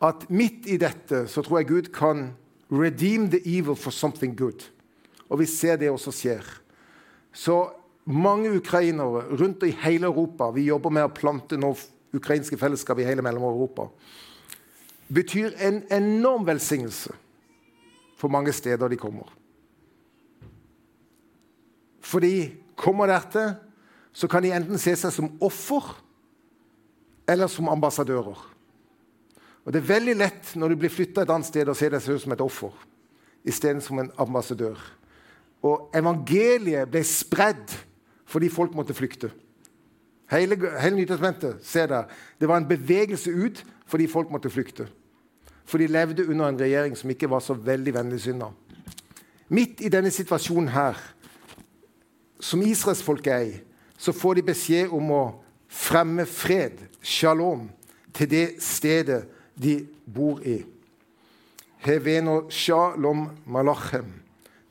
at 0.00 0.24
midt 0.32 0.68
i 0.70 0.78
dette 0.80 1.26
så 1.28 1.42
tror 1.44 1.60
jeg 1.60 1.68
Gud 1.68 1.90
kan 1.92 2.30
redeem 2.72 3.28
the 3.30 3.40
evil 3.44 3.76
for 3.76 3.92
something 3.92 4.32
good. 4.36 4.64
Og 5.28 5.42
vi 5.42 5.46
ser 5.46 5.76
det 5.76 5.90
også 5.90 6.12
skjer. 6.14 6.46
Så 7.32 7.68
mange 8.04 8.50
ukrainere 8.56 9.26
rundt 9.38 9.62
i 9.62 9.76
hele 9.84 10.08
Europa 10.08 10.50
Vi 10.50 10.64
jobber 10.66 10.90
med 10.90 11.04
å 11.04 11.14
plante 11.14 11.58
nå 11.60 11.74
ukrainske 12.16 12.56
fellesskap 12.58 12.98
i 12.98 13.06
hele 13.06 13.22
Mellom-Europa. 13.22 13.88
betyr 15.12 15.54
en 15.58 15.82
enorm 15.90 16.46
velsignelse 16.46 17.12
for 18.16 18.28
mange 18.28 18.52
steder 18.52 18.88
de 18.88 18.96
kommer. 18.96 19.26
Fordi 22.10 22.50
kommer 22.74 23.10
dertil, 23.10 23.54
så 24.12 24.26
kan 24.28 24.42
de 24.42 24.52
enten 24.52 24.78
se 24.82 24.96
seg 24.98 25.12
som 25.14 25.30
offer 25.40 25.92
eller 27.30 27.46
som 27.46 27.70
ambassadører. 27.70 28.38
Og 29.64 29.72
Det 29.72 29.78
er 29.78 29.92
veldig 29.92 30.14
lett 30.18 30.54
når 30.58 30.72
du 30.72 30.80
blir 30.82 30.90
flytta 30.90 31.22
et 31.22 31.30
annet 31.30 31.46
sted, 31.46 31.68
å 31.68 31.76
se 31.76 31.90
deg 31.92 32.02
selv 32.02 32.18
som 32.22 32.32
et 32.34 32.42
offer 32.42 32.74
isteden 33.44 33.80
som 33.80 33.98
en 33.98 34.10
ambassadør. 34.20 34.76
Og 35.62 35.92
evangeliet 35.96 36.90
ble 36.90 37.02
spredd 37.06 37.76
fordi 38.30 38.48
folk 38.52 38.74
måtte 38.76 38.96
flykte. 38.96 39.30
Hele, 40.30 40.56
hele 40.78 40.96
Nytestamentet 40.96 41.64
ser 41.66 41.88
der. 41.90 42.10
Det 42.40 42.48
var 42.48 42.60
en 42.60 42.68
bevegelse 42.68 43.30
ut 43.30 43.64
fordi 43.90 44.06
folk 44.06 44.30
måtte 44.30 44.50
flykte. 44.50 44.86
For 45.66 45.78
de 45.78 45.90
levde 45.90 46.26
under 46.28 46.48
en 46.48 46.60
regjering 46.60 46.96
som 46.98 47.10
ikke 47.10 47.30
var 47.30 47.42
så 47.42 47.54
veldig 47.54 47.94
vennligsinna. 47.94 48.50
Midt 49.50 49.82
i 49.82 49.90
denne 49.90 50.12
situasjonen 50.14 50.70
her, 50.70 50.98
som 52.40 52.62
israelsfolket 52.64 53.32
er 53.32 53.46
i, 53.48 53.58
så 54.00 54.12
får 54.16 54.38
de 54.38 54.46
beskjed 54.48 54.92
om 54.96 55.12
å 55.12 55.24
fremme 55.70 56.26
fred, 56.26 56.78
shalom, 57.02 57.68
til 58.16 58.30
det 58.30 58.46
stedet 58.64 59.22
de 59.54 59.80
bor 60.04 60.40
i. 60.42 60.62
Heveno 61.84 62.42
shalom 62.52 63.28
malachem. 63.46 64.08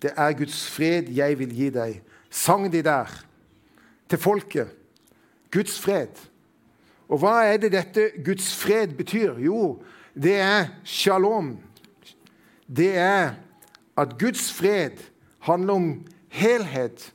Det 0.02 0.12
er 0.16 0.36
Guds 0.38 0.64
fred 0.70 1.10
jeg 1.14 1.38
vil 1.40 1.54
gi 1.56 1.70
deg. 1.74 2.02
Sang 2.30 2.68
de 2.72 2.82
der 2.86 3.10
til 4.10 4.22
folket. 4.22 4.70
Guds 5.52 5.80
fred. 5.82 6.14
Og 7.10 7.24
hva 7.24 7.40
er 7.50 7.58
det 7.58 7.72
dette 7.74 8.12
Guds 8.26 8.52
fred 8.56 8.94
betyr? 8.98 9.40
Jo, 9.42 9.80
det 10.14 10.38
er 10.42 10.70
shalom. 10.86 11.56
Det 12.70 12.92
er 13.02 13.34
at 13.98 14.14
Guds 14.20 14.52
fred 14.54 15.02
handler 15.40 15.74
om 15.74 15.88
helhet, 16.30 17.10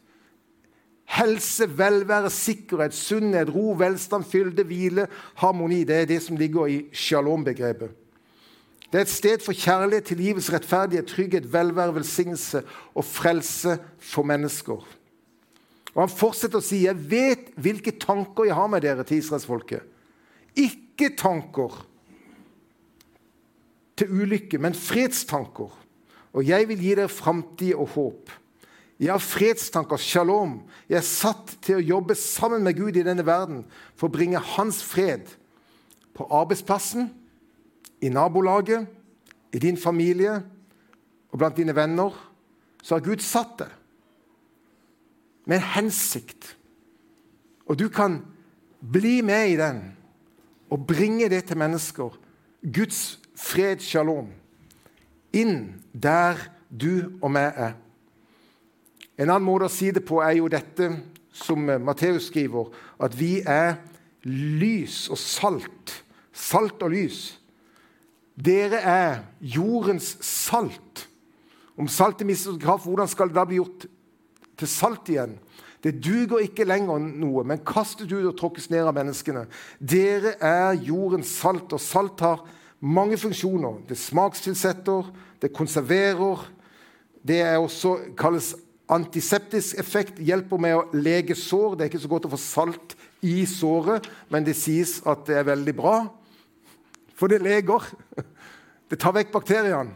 Helse, 1.15 1.69
velvære, 1.79 2.31
sikkerhet, 2.31 2.95
sunnhet, 2.95 3.55
ro, 3.55 3.77
velstand, 3.79 4.25
fylde, 4.25 4.65
hvile, 4.67 5.07
harmoni. 5.35 5.85
Det 5.85 5.97
er 5.97 6.09
det 6.11 6.23
som 6.23 6.37
ligger 6.37 6.67
i 6.67 6.81
shalom-begrepet. 6.93 7.93
Det 8.93 8.99
er 8.99 9.07
et 9.07 9.11
sted 9.11 9.43
for 9.43 9.53
kjærlighet 9.53 10.05
til 10.11 10.21
livets 10.23 10.53
rettferdighet, 10.53 11.07
trygghet, 11.07 11.53
velvære, 11.53 11.95
velsignelse 11.95 12.63
og 12.95 13.05
frelse 13.05 13.79
for 13.99 14.23
mennesker. 14.23 14.85
Og 15.95 16.03
Han 16.03 16.11
fortsetter 16.11 16.59
å 16.59 16.63
si, 16.63 16.85
'Jeg 16.85 17.11
vet 17.11 17.51
hvilke 17.57 17.91
tanker 17.91 18.45
jeg 18.45 18.55
har 18.55 18.67
med 18.67 18.83
dere 18.83 19.05
til 19.05 19.19
israelsfolket.' 19.19 19.83
Ikke 20.57 21.17
tanker 21.17 21.87
til 23.97 24.11
ulykke, 24.11 24.59
men 24.59 24.75
fredstanker. 24.75 25.71
Og 26.33 26.47
jeg 26.47 26.69
vil 26.69 26.79
gi 26.79 26.95
dere 26.95 27.09
framtid 27.09 27.75
og 27.75 27.89
håp. 27.89 28.31
Jeg 29.01 29.11
har 29.11 29.23
fredstanker, 29.23 29.99
shalom. 29.99 30.61
Jeg 30.89 31.01
er 31.01 31.07
satt 31.07 31.57
til 31.65 31.81
å 31.81 31.85
jobbe 31.85 32.15
sammen 32.19 32.63
med 32.63 32.77
Gud 32.79 32.97
i 32.97 33.07
denne 33.07 33.27
verden 33.27 33.65
for 33.99 34.09
å 34.09 34.15
bringe 34.15 34.43
hans 34.55 34.83
fred 34.87 35.33
på 36.15 36.27
arbeidsplassen, 36.31 37.11
i 38.05 38.11
nabolaget, 38.13 38.87
i 39.55 39.59
din 39.59 39.79
familie 39.81 40.37
og 41.33 41.41
blant 41.41 41.57
dine 41.57 41.75
venner. 41.75 42.13
Så 42.83 42.99
har 42.99 43.05
Gud 43.07 43.23
satt 43.25 43.57
det 43.63 43.71
med 45.49 45.59
en 45.59 45.69
hensikt. 45.75 46.53
Og 47.67 47.79
du 47.81 47.89
kan 47.89 48.21
bli 48.81 49.23
med 49.25 49.55
i 49.55 49.57
den 49.57 49.81
og 50.71 50.87
bringe 50.87 51.29
det 51.33 51.47
til 51.49 51.59
mennesker. 51.59 52.13
Guds 52.63 53.19
fred, 53.37 53.81
shalom, 53.81 54.29
inn 55.33 55.81
der 55.93 56.39
du 56.71 57.19
og 57.23 57.33
meg 57.35 57.57
er. 57.57 57.75
En 59.19 59.31
annen 59.31 59.47
måte 59.47 59.69
å 59.69 59.73
si 59.73 59.93
det 59.95 60.03
på 60.07 60.21
er 60.25 60.39
jo 60.41 60.51
dette 60.51 60.91
som 61.35 61.67
Matteus 61.83 62.29
skriver, 62.31 62.71
at 63.03 63.15
vi 63.19 63.39
er 63.41 63.79
lys 64.25 65.05
og 65.13 65.19
salt. 65.21 66.01
Salt 66.35 66.83
og 66.83 66.95
lys. 66.95 67.37
Dere 68.35 68.81
er 68.83 69.21
jordens 69.39 70.17
salt. 70.27 71.07
Om 71.79 71.91
saltet 71.91 72.27
mister 72.27 72.59
kraft, 72.59 72.87
hvordan 72.87 73.11
skal 73.11 73.31
det 73.31 73.39
da 73.39 73.47
bli 73.47 73.61
gjort 73.61 73.87
til 74.59 74.71
salt 74.71 75.11
igjen? 75.11 75.37
Det 75.85 75.99
duger 76.01 76.41
ikke 76.47 76.65
lenger 76.65 77.03
noe, 77.03 77.45
men 77.45 77.63
kastet 77.67 78.13
ut 78.15 78.25
og 78.25 78.37
tråkkes 78.39 78.71
ned 78.73 78.87
av 78.89 78.95
menneskene. 78.97 79.45
Dere 79.79 80.35
er 80.41 80.79
jordens 80.81 81.35
salt, 81.43 81.75
og 81.77 81.83
salt 81.83 82.23
har 82.25 82.45
mange 82.81 83.19
funksjoner. 83.21 83.83
Det 83.89 83.99
smakstilsetter, 84.01 85.11
det 85.43 85.53
konserverer. 85.55 86.47
Det 87.25 87.43
er 87.45 87.59
også 87.61 87.99
kalles 88.17 88.55
antiseptisk 88.93 89.79
effekt. 89.81 90.21
Hjelper 90.21 90.61
med 90.61 90.77
å 90.77 90.85
lege 90.97 91.37
sår. 91.39 91.77
Det 91.77 91.85
er 91.87 91.93
ikke 91.93 92.05
så 92.05 92.13
godt 92.13 92.29
å 92.29 92.35
få 92.35 92.41
salt 92.41 92.97
i 93.25 93.45
såret, 93.49 94.07
men 94.29 94.45
det 94.45 94.57
sies 94.59 94.99
at 95.09 95.25
det 95.29 95.39
er 95.41 95.49
veldig 95.49 95.75
bra. 95.79 95.97
For 97.17 97.31
det 97.31 97.43
leger. 97.45 97.87
Det 98.91 98.99
tar 99.01 99.15
vekk 99.17 99.31
bakteriene. 99.33 99.95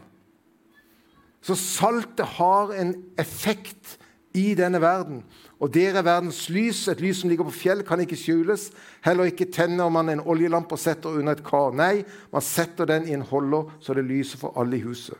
Så 1.45 1.55
saltet 1.55 2.25
har 2.39 2.73
en 2.75 2.95
effekt 3.21 3.99
i 4.35 4.55
denne 4.57 4.81
verden. 4.81 5.21
Og 5.59 5.71
dere 5.73 6.01
er 6.01 6.07
verdens 6.07 6.41
lys. 6.51 6.81
Et 6.91 7.01
lys 7.03 7.21
som 7.21 7.31
ligger 7.31 7.47
på 7.47 7.55
fjell, 7.55 7.83
kan 7.87 8.01
ikke 8.01 8.17
skjules. 8.19 8.69
Heller 9.05 9.29
ikke 9.29 9.49
tenner 9.51 9.91
man 9.93 10.11
en 10.11 10.23
oljelampe 10.23 10.75
og 10.75 10.81
setter 10.81 11.15
under 11.19 11.37
et 11.37 11.45
kar. 11.45 11.75
Nei, 11.75 12.03
man 12.33 12.45
setter 12.45 12.89
den 12.89 13.07
i 13.07 13.15
en 13.15 13.25
holder, 13.29 13.71
så 13.79 13.95
det 13.95 14.07
lyser 14.07 14.41
for 14.41 14.55
alle 14.59 14.79
i 14.79 14.83
huset. 14.83 15.17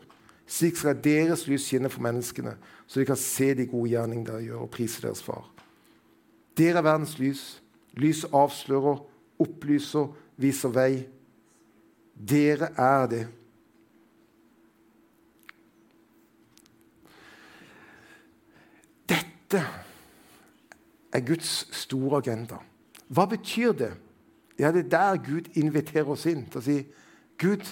Slik 0.50 0.76
skal 0.76 0.98
deres 0.98 1.44
lys 1.46 1.68
skinne 1.68 1.88
for 1.92 2.02
menneskene, 2.02 2.56
så 2.86 3.00
de 3.00 3.06
kan 3.06 3.18
se 3.18 3.52
de 3.54 3.68
gode 3.70 3.92
gjerningene 3.92 4.26
dere 4.26 4.42
gjør, 4.48 4.64
og 4.64 4.72
prise 4.74 5.02
deres 5.02 5.22
far. 5.22 5.44
Dere 6.58 6.80
er 6.80 6.86
verdens 6.86 7.18
lys. 7.18 7.42
Lyset 7.94 8.34
avslører, 8.34 8.98
opplyser, 9.38 10.08
viser 10.42 10.72
vei. 10.74 11.04
Dere 12.14 12.72
er 12.78 13.06
det. 13.10 13.22
Dette 19.10 19.62
er 21.12 21.26
Guds 21.26 21.52
store 21.76 22.18
agenda. 22.18 22.58
Hva 23.08 23.26
betyr 23.30 23.72
det? 23.72 23.92
Ja, 24.58 24.72
Det 24.72 24.84
er 24.84 24.88
der 24.88 25.16
Gud 25.16 25.54
inviterer 25.54 26.10
oss 26.10 26.26
inn 26.26 26.44
til 26.50 26.58
å 26.60 26.64
si 26.64 26.76
Gud, 27.38 27.64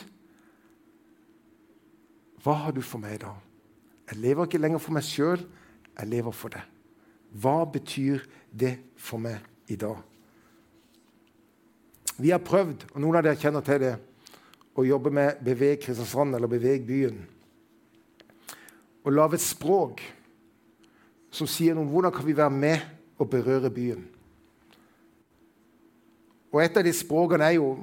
hva 2.48 2.54
har 2.64 2.72
du 2.72 2.80
for 2.80 2.96
meg 2.96 3.18
da? 3.20 3.34
Jeg 4.08 4.22
lever 4.22 4.46
ikke 4.48 4.60
lenger 4.60 4.80
for 4.80 4.96
meg 4.96 5.04
sjøl, 5.04 5.42
jeg 5.92 6.08
lever 6.08 6.32
for 6.32 6.54
deg. 6.54 6.62
Hva 7.36 7.58
betyr 7.68 8.22
det 8.48 8.78
for 8.96 9.20
meg 9.20 9.44
i 9.68 9.76
dag? 9.76 9.98
Vi 12.16 12.32
har 12.32 12.40
prøvd, 12.40 12.86
og 12.94 13.02
noen 13.04 13.18
av 13.18 13.26
dere 13.26 13.36
kjenner 13.38 13.66
til 13.66 13.82
det, 13.82 13.90
å 14.78 14.84
jobbe 14.86 15.12
med 15.12 15.42
Beveg 15.44 15.82
Kristiansand 15.82 16.38
eller 16.38 16.48
Beveg 16.48 16.86
byen. 16.88 17.18
Å 19.04 19.12
lage 19.12 19.36
et 19.36 19.44
språk 19.44 20.00
som 21.34 21.50
sier 21.50 21.76
noe 21.76 21.84
om 21.84 21.92
hvordan 21.92 22.16
kan 22.16 22.26
vi 22.30 22.38
være 22.38 22.54
med 22.54 23.20
og 23.20 23.28
berøre 23.28 23.68
byen. 23.74 24.08
Og 26.48 26.62
Et 26.64 26.80
av 26.80 26.86
de 26.86 26.96
språkene 26.96 27.44
er 27.44 27.58
jo 27.58 27.74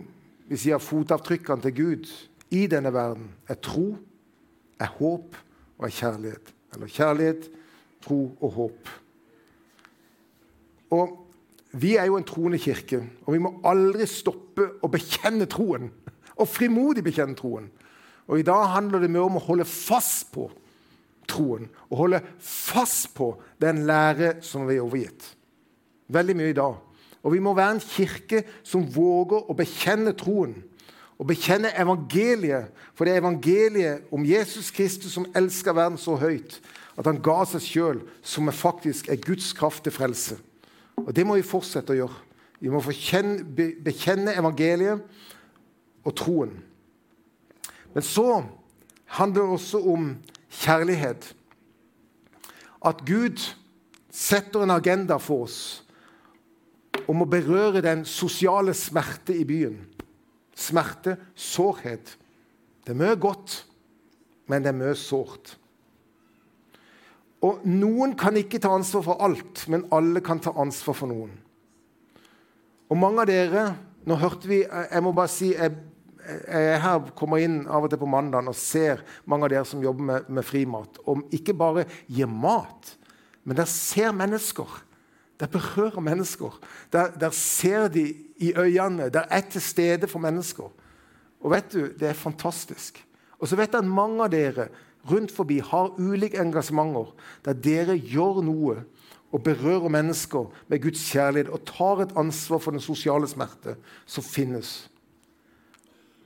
vi 0.49 0.57
sier 0.57 0.81
fotavtrykkene 0.81 1.67
til 1.67 1.77
Gud 1.77 2.11
i 2.49 2.65
denne 2.71 2.89
verden. 2.93 3.29
Er 3.45 3.61
tro, 3.61 3.93
er 4.79 4.91
håp 4.97 5.37
og 5.77 5.87
er 5.87 5.93
kjærlighet. 5.93 6.51
Eller 6.75 6.91
kjærlighet, 6.91 7.47
tro 8.05 8.19
og 8.41 8.51
håp. 8.59 8.89
Og 10.95 11.21
Vi 11.75 11.97
er 11.99 12.05
jo 12.07 12.15
en 12.15 12.23
troende 12.23 12.55
kirke, 12.55 13.01
og 13.27 13.33
vi 13.33 13.39
må 13.43 13.49
aldri 13.67 14.05
stoppe 14.07 14.63
å 14.79 14.87
bekjenne 14.87 15.43
troen. 15.51 15.89
Og 16.39 16.47
frimodig 16.47 17.01
bekjenne 17.03 17.35
troen. 17.35 17.65
Og 18.31 18.39
I 18.39 18.45
dag 18.47 18.69
handler 18.71 19.03
det 19.03 19.09
mer 19.11 19.27
om 19.27 19.35
å 19.35 19.43
holde 19.43 19.67
fast 19.67 20.29
på 20.31 20.47
troen 21.29 21.67
og 21.89 21.99
holde 21.99 22.21
fast 22.39 23.11
på 23.17 23.31
den 23.61 23.83
lære 23.89 24.37
som 24.45 24.67
vi 24.69 24.77
er 24.77 24.85
overgitt. 24.85 25.25
Veldig 26.07 26.35
mye 26.37 26.53
i 26.53 26.57
dag. 26.57 26.77
Og 27.25 27.33
vi 27.33 27.41
må 27.41 27.55
være 27.57 27.77
en 27.77 27.83
kirke 27.83 28.43
som 28.63 28.85
våger 28.95 29.49
å 29.49 29.57
bekjenne 29.57 30.13
troen. 30.17 30.53
Og 31.19 31.27
bekjenne 31.27 31.71
evangeliet. 31.79 32.71
For 32.95 33.05
det 33.05 33.13
er 33.13 33.21
evangeliet 33.23 34.09
om 34.11 34.25
Jesus 34.25 34.71
Kristus 34.71 35.13
som 35.15 35.27
elsker 35.35 35.75
verden 35.75 35.97
så 36.01 36.17
høyt 36.19 36.59
at 36.95 37.07
han 37.09 37.19
ga 37.19 37.41
seg 37.47 37.63
sjøl, 37.63 37.97
som 38.23 38.51
faktisk 38.55 39.09
er 39.11 39.19
Guds 39.19 39.51
kraft 39.55 39.83
til 39.83 39.91
frelse. 39.91 40.37
Og 40.95 41.11
Det 41.15 41.25
må 41.27 41.35
vi 41.35 41.43
fortsette 41.43 41.91
å 41.91 41.97
gjøre. 41.97 42.21
Vi 42.59 42.71
må 42.71 42.79
bekjenne 42.79 44.35
evangeliet 44.35 45.03
og 46.05 46.15
troen. 46.15 46.53
Men 47.93 48.03
så 48.03 48.43
handler 49.17 49.41
det 49.41 49.57
også 49.57 49.81
om 49.91 50.07
kjærlighet. 50.61 51.27
At 52.85 53.03
Gud 53.05 53.43
setter 54.11 54.63
en 54.63 54.71
agenda 54.71 55.17
for 55.19 55.49
oss 55.49 55.59
om 57.11 57.21
å 57.21 57.29
berøre 57.29 57.83
den 57.83 58.05
sosiale 58.07 58.73
smerte 58.73 59.35
i 59.35 59.43
byen. 59.45 59.77
Smerte, 60.55 61.17
sårhet. 61.35 62.15
Det 62.85 62.93
er 62.93 62.99
mye 62.99 63.17
godt, 63.19 63.59
men 64.47 64.63
det 64.63 64.71
er 64.71 64.77
mye 64.77 64.95
sårt. 64.97 65.55
Og 67.45 67.65
Noen 67.67 68.15
kan 68.17 68.37
ikke 68.39 68.61
ta 68.63 68.71
ansvar 68.73 69.03
for 69.05 69.25
alt, 69.25 69.65
men 69.69 69.85
alle 69.93 70.23
kan 70.25 70.39
ta 70.41 70.53
ansvar 70.61 70.97
for 70.97 71.11
noen. 71.11 71.33
Og 72.89 72.97
mange 73.01 73.25
av 73.25 73.29
dere 73.29 73.67
Nå 74.05 74.13
hørte 74.21 74.45
vi 74.45 74.59
Jeg 74.61 75.01
må 75.01 75.15
bare 75.17 75.31
si 75.33 75.47
jeg 75.55 75.73
jeg 76.25 76.79
her 76.81 77.11
kommer 77.17 77.41
inn 77.41 77.59
av 77.69 77.85
og 77.85 77.91
til 77.91 77.99
på 78.01 78.07
mandag 78.09 78.47
og 78.49 78.57
ser 78.57 79.03
mange 79.29 79.45
av 79.45 79.51
dere 79.53 79.67
som 79.69 79.83
jobber 79.83 80.07
med, 80.07 80.29
med 80.33 80.45
frimat, 80.45 80.97
og 81.05 81.27
ikke 81.35 81.53
bare 81.57 81.83
gir 82.09 82.29
mat, 82.29 82.95
men 83.45 83.57
der 83.59 83.69
ser 83.69 84.09
mennesker. 84.15 84.71
Der 85.39 85.47
berører 85.47 85.99
mennesker. 85.99 86.59
Der, 86.93 87.11
der 87.11 87.29
ser 87.29 87.87
de 87.87 88.13
i 88.37 88.53
øynene. 88.57 89.09
Der 89.09 89.23
er 89.29 89.41
til 89.41 89.61
stede 89.61 90.07
for 90.07 90.19
mennesker. 90.19 90.71
Og 91.41 91.51
vet 91.51 91.73
du, 91.73 91.79
Det 91.79 92.07
er 92.07 92.13
fantastisk. 92.13 93.05
Og 93.39 93.47
så 93.47 93.55
vet 93.55 93.73
jeg 93.73 93.83
at 93.83 93.87
mange 93.87 94.23
av 94.23 94.31
dere 94.31 94.67
rundt 95.11 95.31
forbi 95.31 95.59
har 95.59 95.93
ulike 95.99 96.39
engasjementer 96.41 97.11
der 97.45 97.53
dere 97.53 97.97
gjør 97.99 98.41
noe 98.45 98.79
og 99.35 99.43
berører 99.43 99.91
mennesker 99.91 100.47
med 100.71 100.81
Guds 100.81 101.03
kjærlighet 101.11 101.51
og 101.51 101.65
tar 101.67 102.05
et 102.05 102.15
ansvar 102.17 102.61
for 102.63 102.71
den 102.71 102.83
sosiale 102.83 103.27
smerte 103.27 103.75
som 104.05 104.23
finnes. 104.23 104.87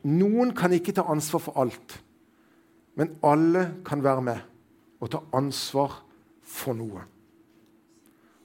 Noen 0.05 0.53
kan 0.55 0.71
ikke 0.75 0.93
ta 0.95 1.03
ansvar 1.09 1.41
for 1.43 1.59
alt, 1.59 1.97
men 2.95 3.17
alle 3.25 3.65
kan 3.85 4.03
være 4.03 4.21
med 4.21 4.45
og 5.01 5.11
ta 5.11 5.23
ansvar 5.35 6.03
for 6.45 6.77
noe. 6.77 7.03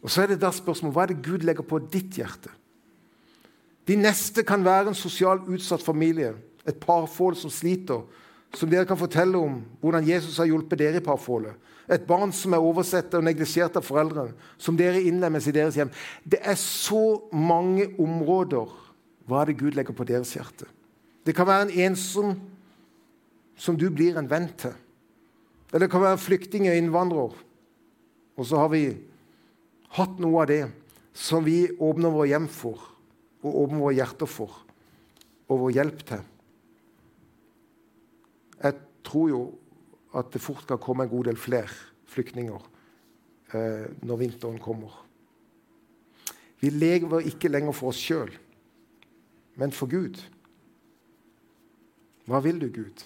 Og 0.04 0.10
Så 0.10 0.22
er 0.22 0.34
det 0.34 0.42
da 0.42 0.50
spørsmålet 0.52 0.94
hva 0.94 1.06
er 1.06 1.14
det 1.14 1.24
Gud 1.24 1.46
legger 1.48 1.64
på 1.64 1.80
ditt 1.88 2.18
hjerte? 2.20 2.52
De 3.88 3.96
neste 3.96 4.44
kan 4.44 4.64
være 4.64 4.92
en 4.92 4.96
sosialt 4.96 5.48
utsatt 5.48 5.82
familie, 5.84 6.34
et 6.64 6.76
parforhold 6.80 7.36
som 7.40 7.52
sliter, 7.52 8.04
som 8.54 8.70
dere 8.70 8.86
kan 8.88 9.00
fortelle 9.00 9.36
om 9.40 9.58
hvordan 9.82 10.06
Jesus 10.06 10.38
har 10.40 10.48
hjulpet 10.48 10.80
dere 10.80 11.00
i 11.00 11.04
parforholdet. 11.04 11.56
Et 11.90 12.04
barn 12.06 12.32
som 12.32 12.54
er 12.56 12.64
oversett 12.64 13.12
og 13.16 13.24
neglisjert 13.26 13.76
av 13.76 13.84
foreldrene, 13.84 14.32
som 14.56 14.76
dere 14.76 15.02
innlemmes 15.04 15.48
i 15.48 15.52
deres 15.52 15.76
hjem. 15.76 15.90
Det 16.24 16.40
er 16.40 16.56
så 16.60 17.18
mange 17.32 17.90
områder. 18.00 18.70
Hva 19.28 19.42
er 19.42 19.50
det 19.50 19.58
Gud 19.60 19.76
legger 19.76 19.96
på 19.96 20.06
deres 20.08 20.32
hjerte? 20.36 20.68
Det 21.24 21.34
kan 21.36 21.48
være 21.48 21.68
en 21.68 21.90
ensom 21.90 22.36
som 23.56 23.76
du 23.76 23.90
blir 23.92 24.16
en 24.20 24.28
venn 24.28 24.48
til. 24.60 24.72
Eller 25.72 25.86
det 25.86 25.92
kan 25.92 26.04
være 26.04 26.20
flyktning 26.20 26.68
og 26.70 26.78
innvandrer. 26.78 27.36
Og 28.36 28.48
så 28.48 28.60
har 28.60 28.72
vi 28.72 28.86
hatt 29.94 30.20
noe 30.22 30.42
av 30.42 30.50
det 30.50 30.62
som 31.14 31.44
vi 31.46 31.68
åpner 31.72 32.12
våre 32.14 32.30
hjem 32.32 32.48
for, 32.50 32.80
og 33.44 33.58
åpner 33.64 33.82
våre 33.82 33.98
hjerter 33.98 34.30
for, 34.30 34.56
og 35.46 35.60
vår 35.60 35.74
hjelp 35.76 36.04
til. 36.08 36.24
Jeg 38.64 38.80
tror 39.06 39.28
jo 39.30 39.42
at 40.18 40.30
det 40.34 40.42
fort 40.42 40.66
kan 40.66 40.80
komme 40.82 41.06
en 41.06 41.12
god 41.12 41.28
del 41.28 41.38
flere 41.38 41.70
flyktninger 42.10 42.68
eh, 43.54 43.86
når 44.06 44.20
vinteren 44.22 44.60
kommer. 44.62 44.94
Vi 46.62 46.70
lever 46.72 47.26
ikke 47.28 47.50
lenger 47.50 47.74
for 47.76 47.92
oss 47.92 48.00
sjøl, 48.00 48.30
men 49.60 49.74
for 49.74 49.90
Gud. 49.90 50.18
Hva 52.24 52.40
vil 52.40 52.62
du, 52.62 52.70
Gud? 52.72 53.04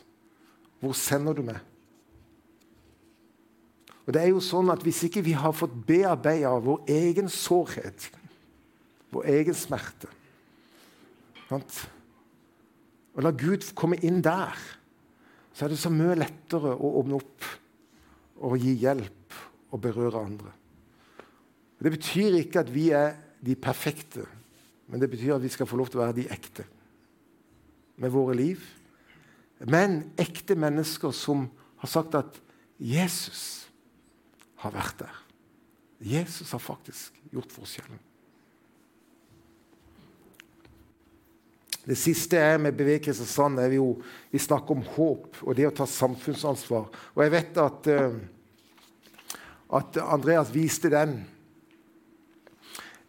Hvor 0.78 0.94
sender 0.94 1.34
du 1.34 1.42
meg? 1.48 1.58
Og 4.08 4.14
det 4.16 4.22
er 4.22 4.30
jo 4.32 4.40
sånn 4.40 4.72
at 4.72 4.80
Hvis 4.86 5.02
ikke 5.04 5.22
vi 5.26 5.36
har 5.36 5.52
fått 5.52 5.74
bearbeida 5.86 6.54
vår 6.64 6.88
egen 6.88 7.28
sårhet, 7.28 8.08
vår 9.12 9.28
egen 9.34 9.56
smerte 9.56 10.08
Og 11.52 13.22
la 13.24 13.32
Gud 13.36 13.68
komme 13.76 14.00
inn 14.04 14.22
der 14.24 14.56
så 15.58 15.64
er 15.66 15.72
det 15.72 15.80
så 15.82 15.90
mye 15.90 16.14
lettere 16.14 16.70
å 16.70 16.88
åpne 17.00 17.16
opp 17.18 17.46
og 18.46 18.62
gi 18.62 18.76
hjelp 18.78 19.34
og 19.74 19.80
berøre 19.82 20.20
andre. 20.22 20.52
Det 21.82 21.90
betyr 21.90 22.36
ikke 22.38 22.62
at 22.62 22.70
vi 22.70 22.84
er 22.94 23.16
de 23.42 23.56
perfekte, 23.58 24.22
men 24.86 25.02
det 25.02 25.08
betyr 25.10 25.34
at 25.34 25.42
vi 25.42 25.50
skal 25.50 25.66
få 25.66 25.80
lov 25.80 25.90
til 25.90 25.98
å 25.98 26.04
være 26.04 26.14
de 26.20 26.28
ekte 26.30 26.62
med 27.98 28.14
våre 28.14 28.36
liv. 28.38 28.62
Men 29.66 30.12
ekte 30.14 30.54
mennesker 30.54 31.10
som 31.10 31.48
har 31.82 31.90
sagt 31.90 32.14
at 32.14 32.38
Jesus 32.78 33.66
har 34.62 34.74
vært 34.74 35.00
der. 35.04 35.24
Jesus 35.98 36.52
har 36.54 36.62
faktisk 36.62 37.16
gjort 37.32 37.52
forskjellen. 37.52 37.98
Det 41.88 41.96
siste 41.96 42.36
er 42.36 42.58
med 42.60 42.76
Bevegelse 42.76 43.24
Sand 43.26 43.58
er 43.62 43.72
jo 43.78 43.94
vi 44.28 44.38
snakker 44.38 44.76
om 44.76 44.84
håp 44.96 45.38
og 45.40 45.54
det 45.56 45.70
å 45.70 45.72
ta 45.72 45.86
samfunnsansvar. 45.88 46.90
Og 47.16 47.22
jeg 47.24 47.32
vet 47.32 47.60
at, 47.62 47.88
uh, 47.88 49.38
at 49.80 50.00
Andreas 50.04 50.52
viste 50.52 50.90
den. 50.92 51.22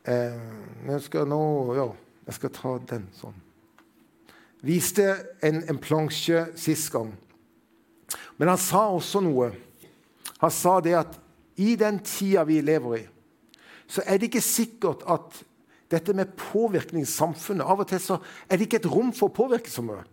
Uh, 0.08 0.40
jeg 0.94 1.04
skal 1.10 1.28
nå 1.28 1.42
Ja, 1.76 1.90
jeg 2.30 2.40
skal 2.40 2.56
ta 2.56 2.78
den 2.94 3.10
sånn. 3.20 3.36
Viste 4.64 5.12
en, 5.44 5.60
en 5.68 5.80
plansje 5.80 6.48
sist 6.60 6.88
gang. 6.96 7.12
Men 8.40 8.54
han 8.54 8.62
sa 8.64 8.86
også 8.96 9.20
noe. 9.24 9.52
Han 10.40 10.56
sa 10.56 10.80
det 10.84 10.96
at 11.02 11.20
i 11.60 11.76
den 11.80 12.00
tida 12.06 12.46
vi 12.48 12.62
lever 12.64 13.02
i, 13.02 13.04
så 13.90 14.04
er 14.06 14.20
det 14.20 14.30
ikke 14.30 14.46
sikkert 14.46 15.04
at 15.10 15.42
dette 15.90 16.14
med 16.14 16.36
påvirkning 16.38 17.04
i 17.04 17.10
samfunnet. 17.10 17.66
Av 17.66 17.82
og 17.82 17.90
til 17.90 18.02
så 18.02 18.20
er 18.46 18.58
det 18.58 18.68
ikke 18.68 18.80
et 18.84 18.92
rom 18.92 19.10
for 19.16 19.30
å 19.30 19.36
påvirke 19.36 19.72
så 19.74 19.82
mye. 19.86 20.04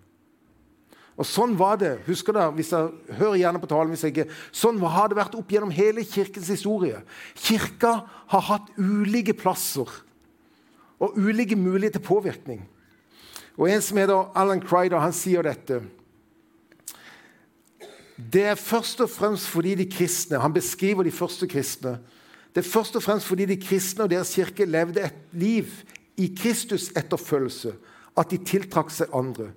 Og 1.16 1.24
Sånn 1.24 1.54
var 1.56 1.78
det. 1.80 1.94
husker 2.06 2.34
dere, 2.36 2.52
hvis 2.52 2.72
jeg 2.72 3.16
hører 3.16 3.38
gjerne 3.40 3.60
på 3.60 3.68
talen 3.70 3.92
hvis 3.92 4.04
jeg 4.04 4.12
ikke, 4.12 4.32
Sånn 4.52 4.80
har 4.80 5.08
det 5.08 5.16
vært 5.16 5.36
opp 5.38 5.52
gjennom 5.52 5.72
hele 5.72 6.04
kirkens 6.04 6.50
historie. 6.52 7.00
Kirka 7.34 8.02
har 8.32 8.44
hatt 8.50 8.72
ulike 8.76 9.32
plasser 9.36 9.88
og 11.00 11.16
ulike 11.16 11.56
muligheter 11.56 12.00
til 12.00 12.08
påvirkning. 12.08 12.64
Og 13.56 13.68
En 13.70 13.82
som 13.82 13.96
heter 13.96 14.28
Alan 14.36 14.60
Crider, 14.60 15.00
han 15.00 15.12
sier 15.12 15.42
dette. 15.44 15.80
Det 18.16 18.44
er 18.48 18.54
først 18.56 19.00
og 19.04 19.10
fremst 19.12 19.48
fordi 19.52 19.74
de 19.76 19.84
kristne 19.90 20.38
Han 20.40 20.54
beskriver 20.54 21.04
de 21.04 21.12
første 21.12 21.48
kristne 21.48 21.98
det 22.56 22.64
er 22.64 22.70
først 22.70 22.96
og 22.96 23.02
fremst 23.04 23.26
fordi 23.28 23.44
de 23.44 23.58
kristne 23.60 24.06
og 24.06 24.10
deres 24.10 24.30
kirke 24.32 24.64
levde 24.64 25.02
et 25.04 25.16
liv 25.36 25.66
i 26.16 26.30
Kristus 26.38 26.88
etterfølgelse 26.96 27.74
at 28.16 28.30
de 28.32 28.38
tiltrakk 28.48 28.88
seg 28.96 29.12
andre. 29.12 29.50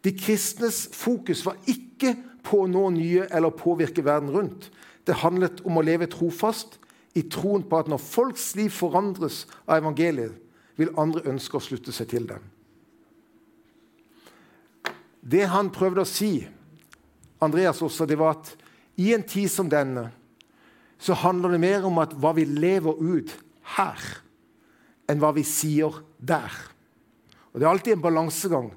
De 0.00 0.14
kristnes 0.16 0.86
fokus 0.96 1.44
var 1.44 1.58
ikke 1.68 2.14
på 2.40 2.62
å 2.64 2.70
nå 2.72 2.86
nye 2.96 3.26
eller 3.28 3.52
påvirke 3.52 4.04
verden 4.04 4.32
rundt. 4.32 4.70
Det 5.04 5.20
handlet 5.20 5.60
om 5.68 5.76
å 5.76 5.84
leve 5.84 6.08
trofast 6.08 6.78
i 7.12 7.26
troen 7.28 7.66
på 7.68 7.82
at 7.82 7.92
når 7.92 8.00
folks 8.00 8.54
liv 8.56 8.72
forandres 8.72 9.42
av 9.66 9.82
evangeliet, 9.82 10.32
vil 10.80 10.94
andre 10.96 11.26
ønske 11.28 11.58
å 11.58 11.60
slutte 11.60 11.92
seg 11.92 12.08
til 12.14 12.30
dem. 12.30 12.40
Det 15.20 15.44
han 15.52 15.68
prøvde 15.74 16.06
å 16.06 16.08
si, 16.08 16.46
Andreas 17.40 17.82
også, 17.82 18.06
det 18.06 18.18
var 18.18 18.36
at 18.36 18.54
i 18.98 19.12
en 19.14 19.22
tid 19.22 19.50
som 19.52 19.68
denne 19.70 20.08
så 20.98 21.14
handler 21.14 21.54
det 21.54 21.62
mer 21.62 21.84
om 21.86 22.00
at 22.02 22.14
hva 22.18 22.32
vi 22.34 22.42
lever 22.48 22.98
ut 22.98 23.30
her, 23.76 24.02
enn 25.06 25.20
hva 25.22 25.30
vi 25.36 25.44
sier 25.46 26.00
der. 26.18 26.50
Og 27.52 27.60
Det 27.60 27.66
er 27.66 27.70
alltid 27.70 27.92
en 27.94 28.02
balansegang. 28.02 28.72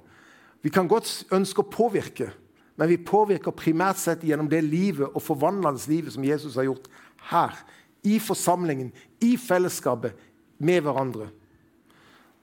Vi 0.61 0.69
kan 0.69 0.87
godt 0.87 1.25
ønske 1.33 1.63
å 1.63 1.71
påvirke, 1.73 2.29
men 2.77 2.89
vi 2.89 3.01
påvirker 3.01 3.57
primært 3.57 3.97
sett 3.97 4.23
gjennom 4.23 4.49
det 4.49 4.61
livet 4.63 5.09
og 5.09 5.25
forvandlende 5.25 5.81
livet 5.89 6.13
som 6.13 6.25
Jesus 6.25 6.55
har 6.55 6.69
gjort 6.69 6.87
her. 7.33 7.57
I 8.05 8.19
forsamlingen, 8.21 8.91
i 9.21 9.35
fellesskapet, 9.37 10.13
med 10.61 10.83
hverandre. 10.85 11.27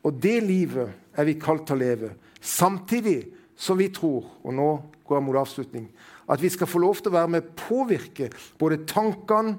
Og 0.03 0.19
det 0.23 0.41
livet 0.43 0.91
er 1.15 1.27
vi 1.27 1.39
kalt 1.39 1.67
til 1.67 1.79
å 1.79 1.83
leve. 1.83 2.11
Samtidig 2.43 3.31
som 3.59 3.79
vi 3.79 3.89
tror, 3.95 4.27
og 4.43 4.55
nå 4.55 4.69
går 5.09 5.23
mot 5.25 5.37
avslutning, 5.41 5.89
at 6.29 6.43
vi 6.43 6.51
skal 6.53 6.69
få 6.69 6.81
lov 6.83 7.01
til 7.01 7.11
å 7.11 7.17
være 7.17 7.33
med 7.33 7.47
å 7.47 7.57
påvirke 7.59 8.31
både 8.61 8.83
tankene, 8.89 9.57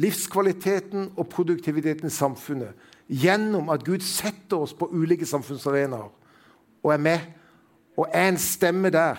livskvaliteten 0.00 1.10
og 1.18 1.28
produktiviteten 1.32 2.08
i 2.08 2.14
samfunnet 2.14 2.88
gjennom 3.10 3.72
at 3.74 3.82
Gud 3.84 4.04
setter 4.06 4.62
oss 4.62 4.74
på 4.76 4.88
ulike 4.94 5.26
samfunnsarenaer 5.26 6.10
og 6.80 6.92
er 6.94 7.02
med 7.02 7.26
og 7.98 8.06
er 8.14 8.30
en 8.30 8.38
stemme 8.40 8.90
der. 8.94 9.18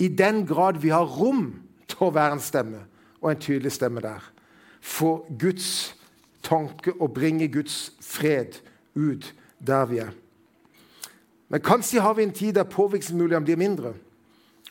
I 0.00 0.08
den 0.08 0.42
grad 0.48 0.80
vi 0.82 0.90
har 0.90 1.06
rom 1.06 1.52
til 1.86 2.08
å 2.08 2.14
være 2.14 2.38
en 2.38 2.42
stemme 2.42 2.80
og 3.20 3.30
en 3.30 3.40
tydelig 3.40 3.74
stemme 3.76 4.02
der. 4.02 4.24
For 4.80 5.28
Guds 5.38 5.94
tanke 6.44 6.96
og 6.98 7.14
bringe 7.14 7.48
Guds 7.48 7.92
fred 8.02 8.58
ut 8.94 9.30
der 9.60 9.86
vi 9.86 10.00
er. 10.02 10.12
Men 11.48 11.62
kanskje 11.62 12.02
har 12.02 12.16
vi 12.16 12.24
en 12.24 12.34
tid 12.34 12.56
der 12.56 12.68
påvirkningsmulighetene 12.68 13.46
blir 13.46 13.60
mindre 13.60 13.94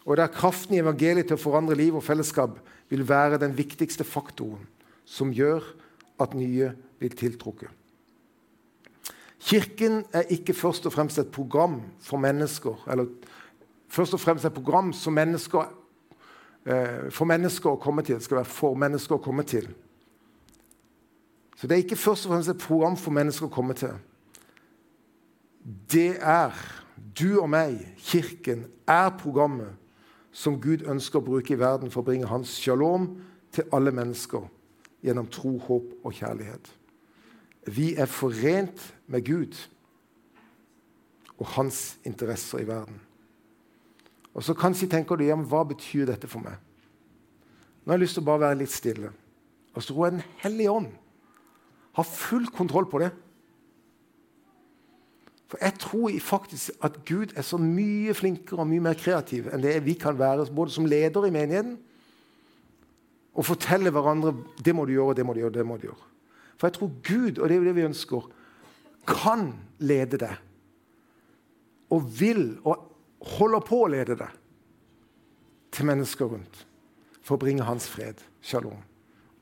og 0.06 0.18
der 0.18 0.32
kraften 0.32 0.76
i 0.76 0.82
evangeliet 0.82 1.30
til 1.30 1.38
å 1.38 1.44
forandre 1.44 1.78
liv 1.80 1.96
og 1.96 2.04
fellesskap 2.04 2.58
vil 2.92 3.06
være 3.08 3.40
den 3.42 3.56
viktigste 3.56 4.04
faktoren 4.04 4.66
som 5.06 5.32
gjør 5.34 5.64
at 6.22 6.36
nye 6.38 6.74
blir 7.00 7.16
tiltrukket. 7.18 7.70
Kirken 9.44 10.04
er 10.16 10.30
ikke 10.32 10.56
først 10.56 10.86
og 10.88 10.94
fremst 10.96 11.20
et 11.20 11.32
program 11.32 11.82
for 12.04 12.22
mennesker 12.22 12.86
eller 12.92 13.10
først 13.92 14.16
og 14.16 14.22
fremst 14.24 14.46
et 14.48 14.56
program 14.56 14.94
som 14.96 15.14
mennesker, 15.14 15.66
eh, 16.66 17.10
for 17.12 17.28
mennesker 17.28 17.70
å 17.70 17.80
komme 17.80 18.04
til. 18.04 18.16
Det 18.16 18.24
skal 18.24 18.38
være 18.38 18.54
for 18.56 18.76
mennesker 18.76 19.16
å 19.16 19.24
komme 19.24 19.44
til. 19.44 19.68
Så 21.56 21.68
det 21.68 21.76
er 21.76 21.84
ikke 21.84 21.96
først 21.96 22.26
og 22.26 22.32
fremst 22.32 22.50
et 22.50 22.64
program 22.64 22.96
for 22.98 23.12
mennesker 23.12 23.48
å 23.48 23.54
komme 23.54 23.74
til. 23.74 23.94
Det 25.92 26.18
er 26.20 26.52
du 27.20 27.40
og 27.40 27.50
meg, 27.50 27.78
Kirken, 27.98 28.66
er 28.88 29.10
programmet 29.20 29.76
som 30.34 30.58
Gud 30.62 30.88
ønsker 30.90 31.22
å 31.22 31.26
bruke 31.26 31.54
i 31.54 31.60
verden 31.60 31.92
for 31.94 32.02
å 32.02 32.08
bringe 32.08 32.30
hans 32.30 32.58
shalom 32.58 33.12
til 33.54 33.70
alle 33.76 33.94
mennesker 33.94 34.48
gjennom 35.06 35.30
tro, 35.32 35.58
håp 35.62 36.04
og 36.04 36.16
kjærlighet. 36.18 36.72
Vi 37.70 37.94
er 37.96 38.10
forent 38.10 38.82
med 39.08 39.26
Gud 39.28 39.56
og 41.38 41.48
hans 41.56 41.98
interesser 42.08 42.64
i 42.64 42.68
verden. 42.68 42.98
Og 44.34 44.44
så 44.44 44.56
Kanskje 44.58 44.90
tenker 44.90 45.16
du 45.16 45.26
ja, 45.28 45.38
men 45.38 45.48
hva 45.48 45.62
betyr 45.68 46.08
dette 46.10 46.28
for 46.28 46.42
meg? 46.42 46.58
Nå 47.84 47.92
har 47.92 48.00
jeg 48.00 48.08
lyst 48.08 48.18
til 48.18 48.24
å 48.24 48.30
bare 48.32 48.46
være 48.48 48.62
litt 48.64 48.74
stille. 48.74 49.12
Og 49.74 49.84
så 49.84 49.94
tror 49.94 50.08
jeg 50.08 50.16
Den 50.18 50.28
hellige 50.42 50.72
ånd 50.72 50.92
har 51.94 52.10
full 52.10 52.48
kontroll 52.50 52.88
på 52.90 53.04
det. 53.04 53.12
For 55.54 55.62
jeg 55.62 55.78
tror 55.78 56.14
faktisk 56.26 56.72
at 56.82 56.96
Gud 57.06 57.36
er 57.38 57.46
så 57.46 57.60
mye 57.62 58.14
flinkere 58.18 58.64
og 58.64 58.72
mye 58.72 58.82
mer 58.82 58.96
kreativ 58.98 59.52
enn 59.54 59.62
det 59.62 59.76
vi 59.86 59.94
kan 60.02 60.18
være 60.18 60.48
både 60.50 60.74
som 60.74 60.88
leder 60.90 61.28
i 61.28 61.34
menigheten 61.36 61.76
og 63.38 63.46
fortelle 63.46 63.92
hverandre 63.94 64.32
det 64.66 64.74
må 64.74 64.88
du 64.90 64.96
gjøre, 64.96 65.14
det 65.20 65.26
må 65.26 65.36
du 65.38 65.44
gjøre, 65.44 65.54
det 65.54 65.66
må 65.66 65.78
du 65.78 65.86
gjøre. 65.92 66.08
For 66.58 66.70
jeg 66.70 66.76
tror 66.80 66.90
Gud, 67.06 67.38
og 67.38 67.46
det 67.46 67.54
er 67.54 67.62
jo 67.62 67.68
det 67.68 67.76
vi 67.78 67.86
ønsker, 67.86 68.26
kan 69.06 69.46
lede 69.78 70.20
deg. 70.26 70.42
Og 71.94 72.10
vil 72.18 72.44
og 72.66 72.90
holder 73.38 73.66
på 73.70 73.84
å 73.84 73.92
lede 73.94 74.18
deg 74.18 74.42
til 75.74 75.90
mennesker 75.90 76.34
rundt 76.34 76.66
for 77.22 77.38
å 77.38 77.44
bringe 77.46 77.70
hans 77.70 77.86
fred, 77.90 78.26
shalom, 78.42 78.82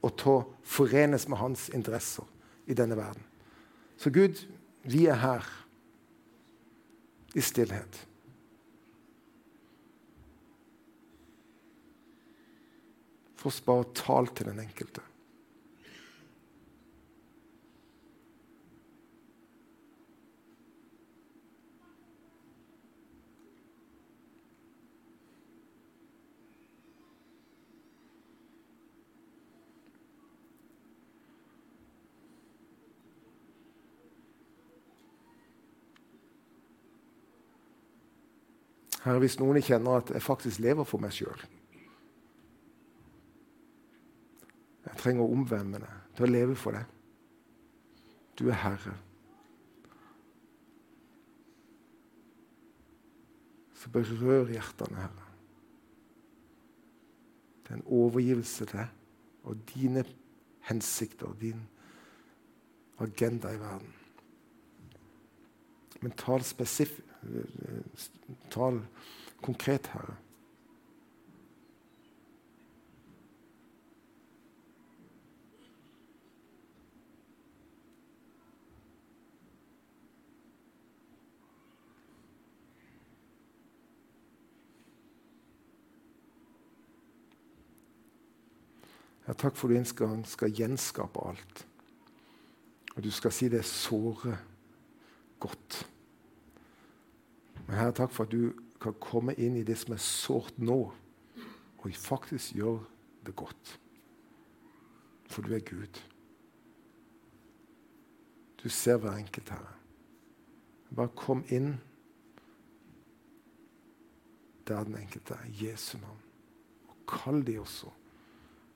og 0.03 0.19
til 0.19 0.35
å 0.35 0.45
forenes 0.75 1.29
med 1.31 1.39
hans 1.39 1.69
interesser 1.71 2.27
i 2.67 2.75
denne 2.75 2.99
verden. 2.99 3.23
Så 3.95 4.11
Gud, 4.11 4.43
vi 4.83 5.07
er 5.07 5.23
her 5.23 5.47
i 7.33 7.41
stillhet. 7.41 8.07
For 13.35 13.49
oss 13.49 13.61
bare 13.65 13.87
tal 13.97 14.27
til 14.35 14.51
den 14.51 14.59
enkelte. 14.61 15.01
Herre, 39.01 39.21
hvis 39.23 39.39
noen 39.41 39.61
kjenner 39.65 40.01
at 40.01 40.11
jeg 40.13 40.21
faktisk 40.21 40.61
lever 40.61 40.85
for 40.85 41.01
meg 41.01 41.13
sjøl 41.15 41.45
Jeg 44.85 44.97
trenger 44.97 45.23
å 45.23 45.33
omvende 45.33 45.79
meg 45.81 46.15
til 46.17 46.25
å 46.25 46.31
leve 46.31 46.55
for 46.59 46.75
deg. 46.75 46.87
Du 48.35 48.47
er 48.49 48.57
Herre. 48.59 48.95
Så 53.77 53.89
berør 53.93 54.51
hjertene, 54.51 55.05
Herre. 55.05 55.29
Det 57.61 57.71
er 57.71 57.79
en 57.79 57.87
overgivelse 58.01 58.67
til 58.67 58.81
deg 58.81 59.47
og 59.47 59.63
dine 59.71 60.03
hensikter, 60.67 61.31
din 61.39 61.63
agenda 63.01 63.53
i 63.53 63.61
verden. 63.61 64.00
Men 66.01 66.11
tal 66.17 66.43
spesif 66.43 66.99
Tal 68.49 68.81
konkret, 69.41 69.87
Herre. 69.93 70.17
Ja, 89.27 89.35
takk 89.37 89.55
for 89.55 89.69
du 89.69 89.77
en 89.77 90.25
skal 90.25 90.51
gjenskape 90.51 91.21
alt. 91.23 91.65
Og 92.97 93.03
du 93.05 93.11
skal 93.13 93.31
si 93.31 93.47
det 93.53 93.61
såre 93.69 94.33
godt. 95.39 95.85
Men 97.71 97.79
Herre, 97.79 97.93
takk 97.95 98.11
for 98.11 98.27
at 98.27 98.33
du 98.35 98.49
kan 98.83 98.97
komme 98.99 99.31
inn 99.39 99.55
i 99.55 99.63
det 99.63 99.77
som 99.79 99.93
er 99.95 100.01
sårt 100.03 100.57
nå, 100.59 100.75
og 101.79 101.93
faktisk 101.95 102.57
gjøre 102.57 102.81
det 103.23 103.31
godt. 103.39 103.69
For 105.31 105.47
du 105.47 105.53
er 105.55 105.63
Gud. 105.63 106.01
Du 108.59 108.67
ser 108.67 108.99
hver 108.99 109.15
enkelt, 109.15 109.53
Herre. 109.55 109.71
Bare 110.91 111.15
kom 111.15 111.45
inn 111.47 111.77
der 114.67 114.83
den 114.83 114.99
enkelte 114.99 115.39
er, 115.39 115.47
Jesu 115.63 115.95
navn. 115.95 116.19
Og 116.91 116.99
kall 117.07 117.39
de 117.47 117.55
også 117.63 117.87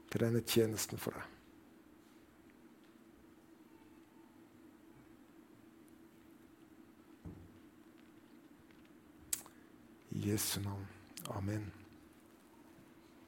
til 0.08 0.24
denne 0.24 0.40
tjenesten 0.48 1.04
for 1.04 1.20
deg. 1.20 1.35
I 10.16 10.20
Jesu 10.22 10.62
navn. 10.62 10.88
Amen. 11.30 11.85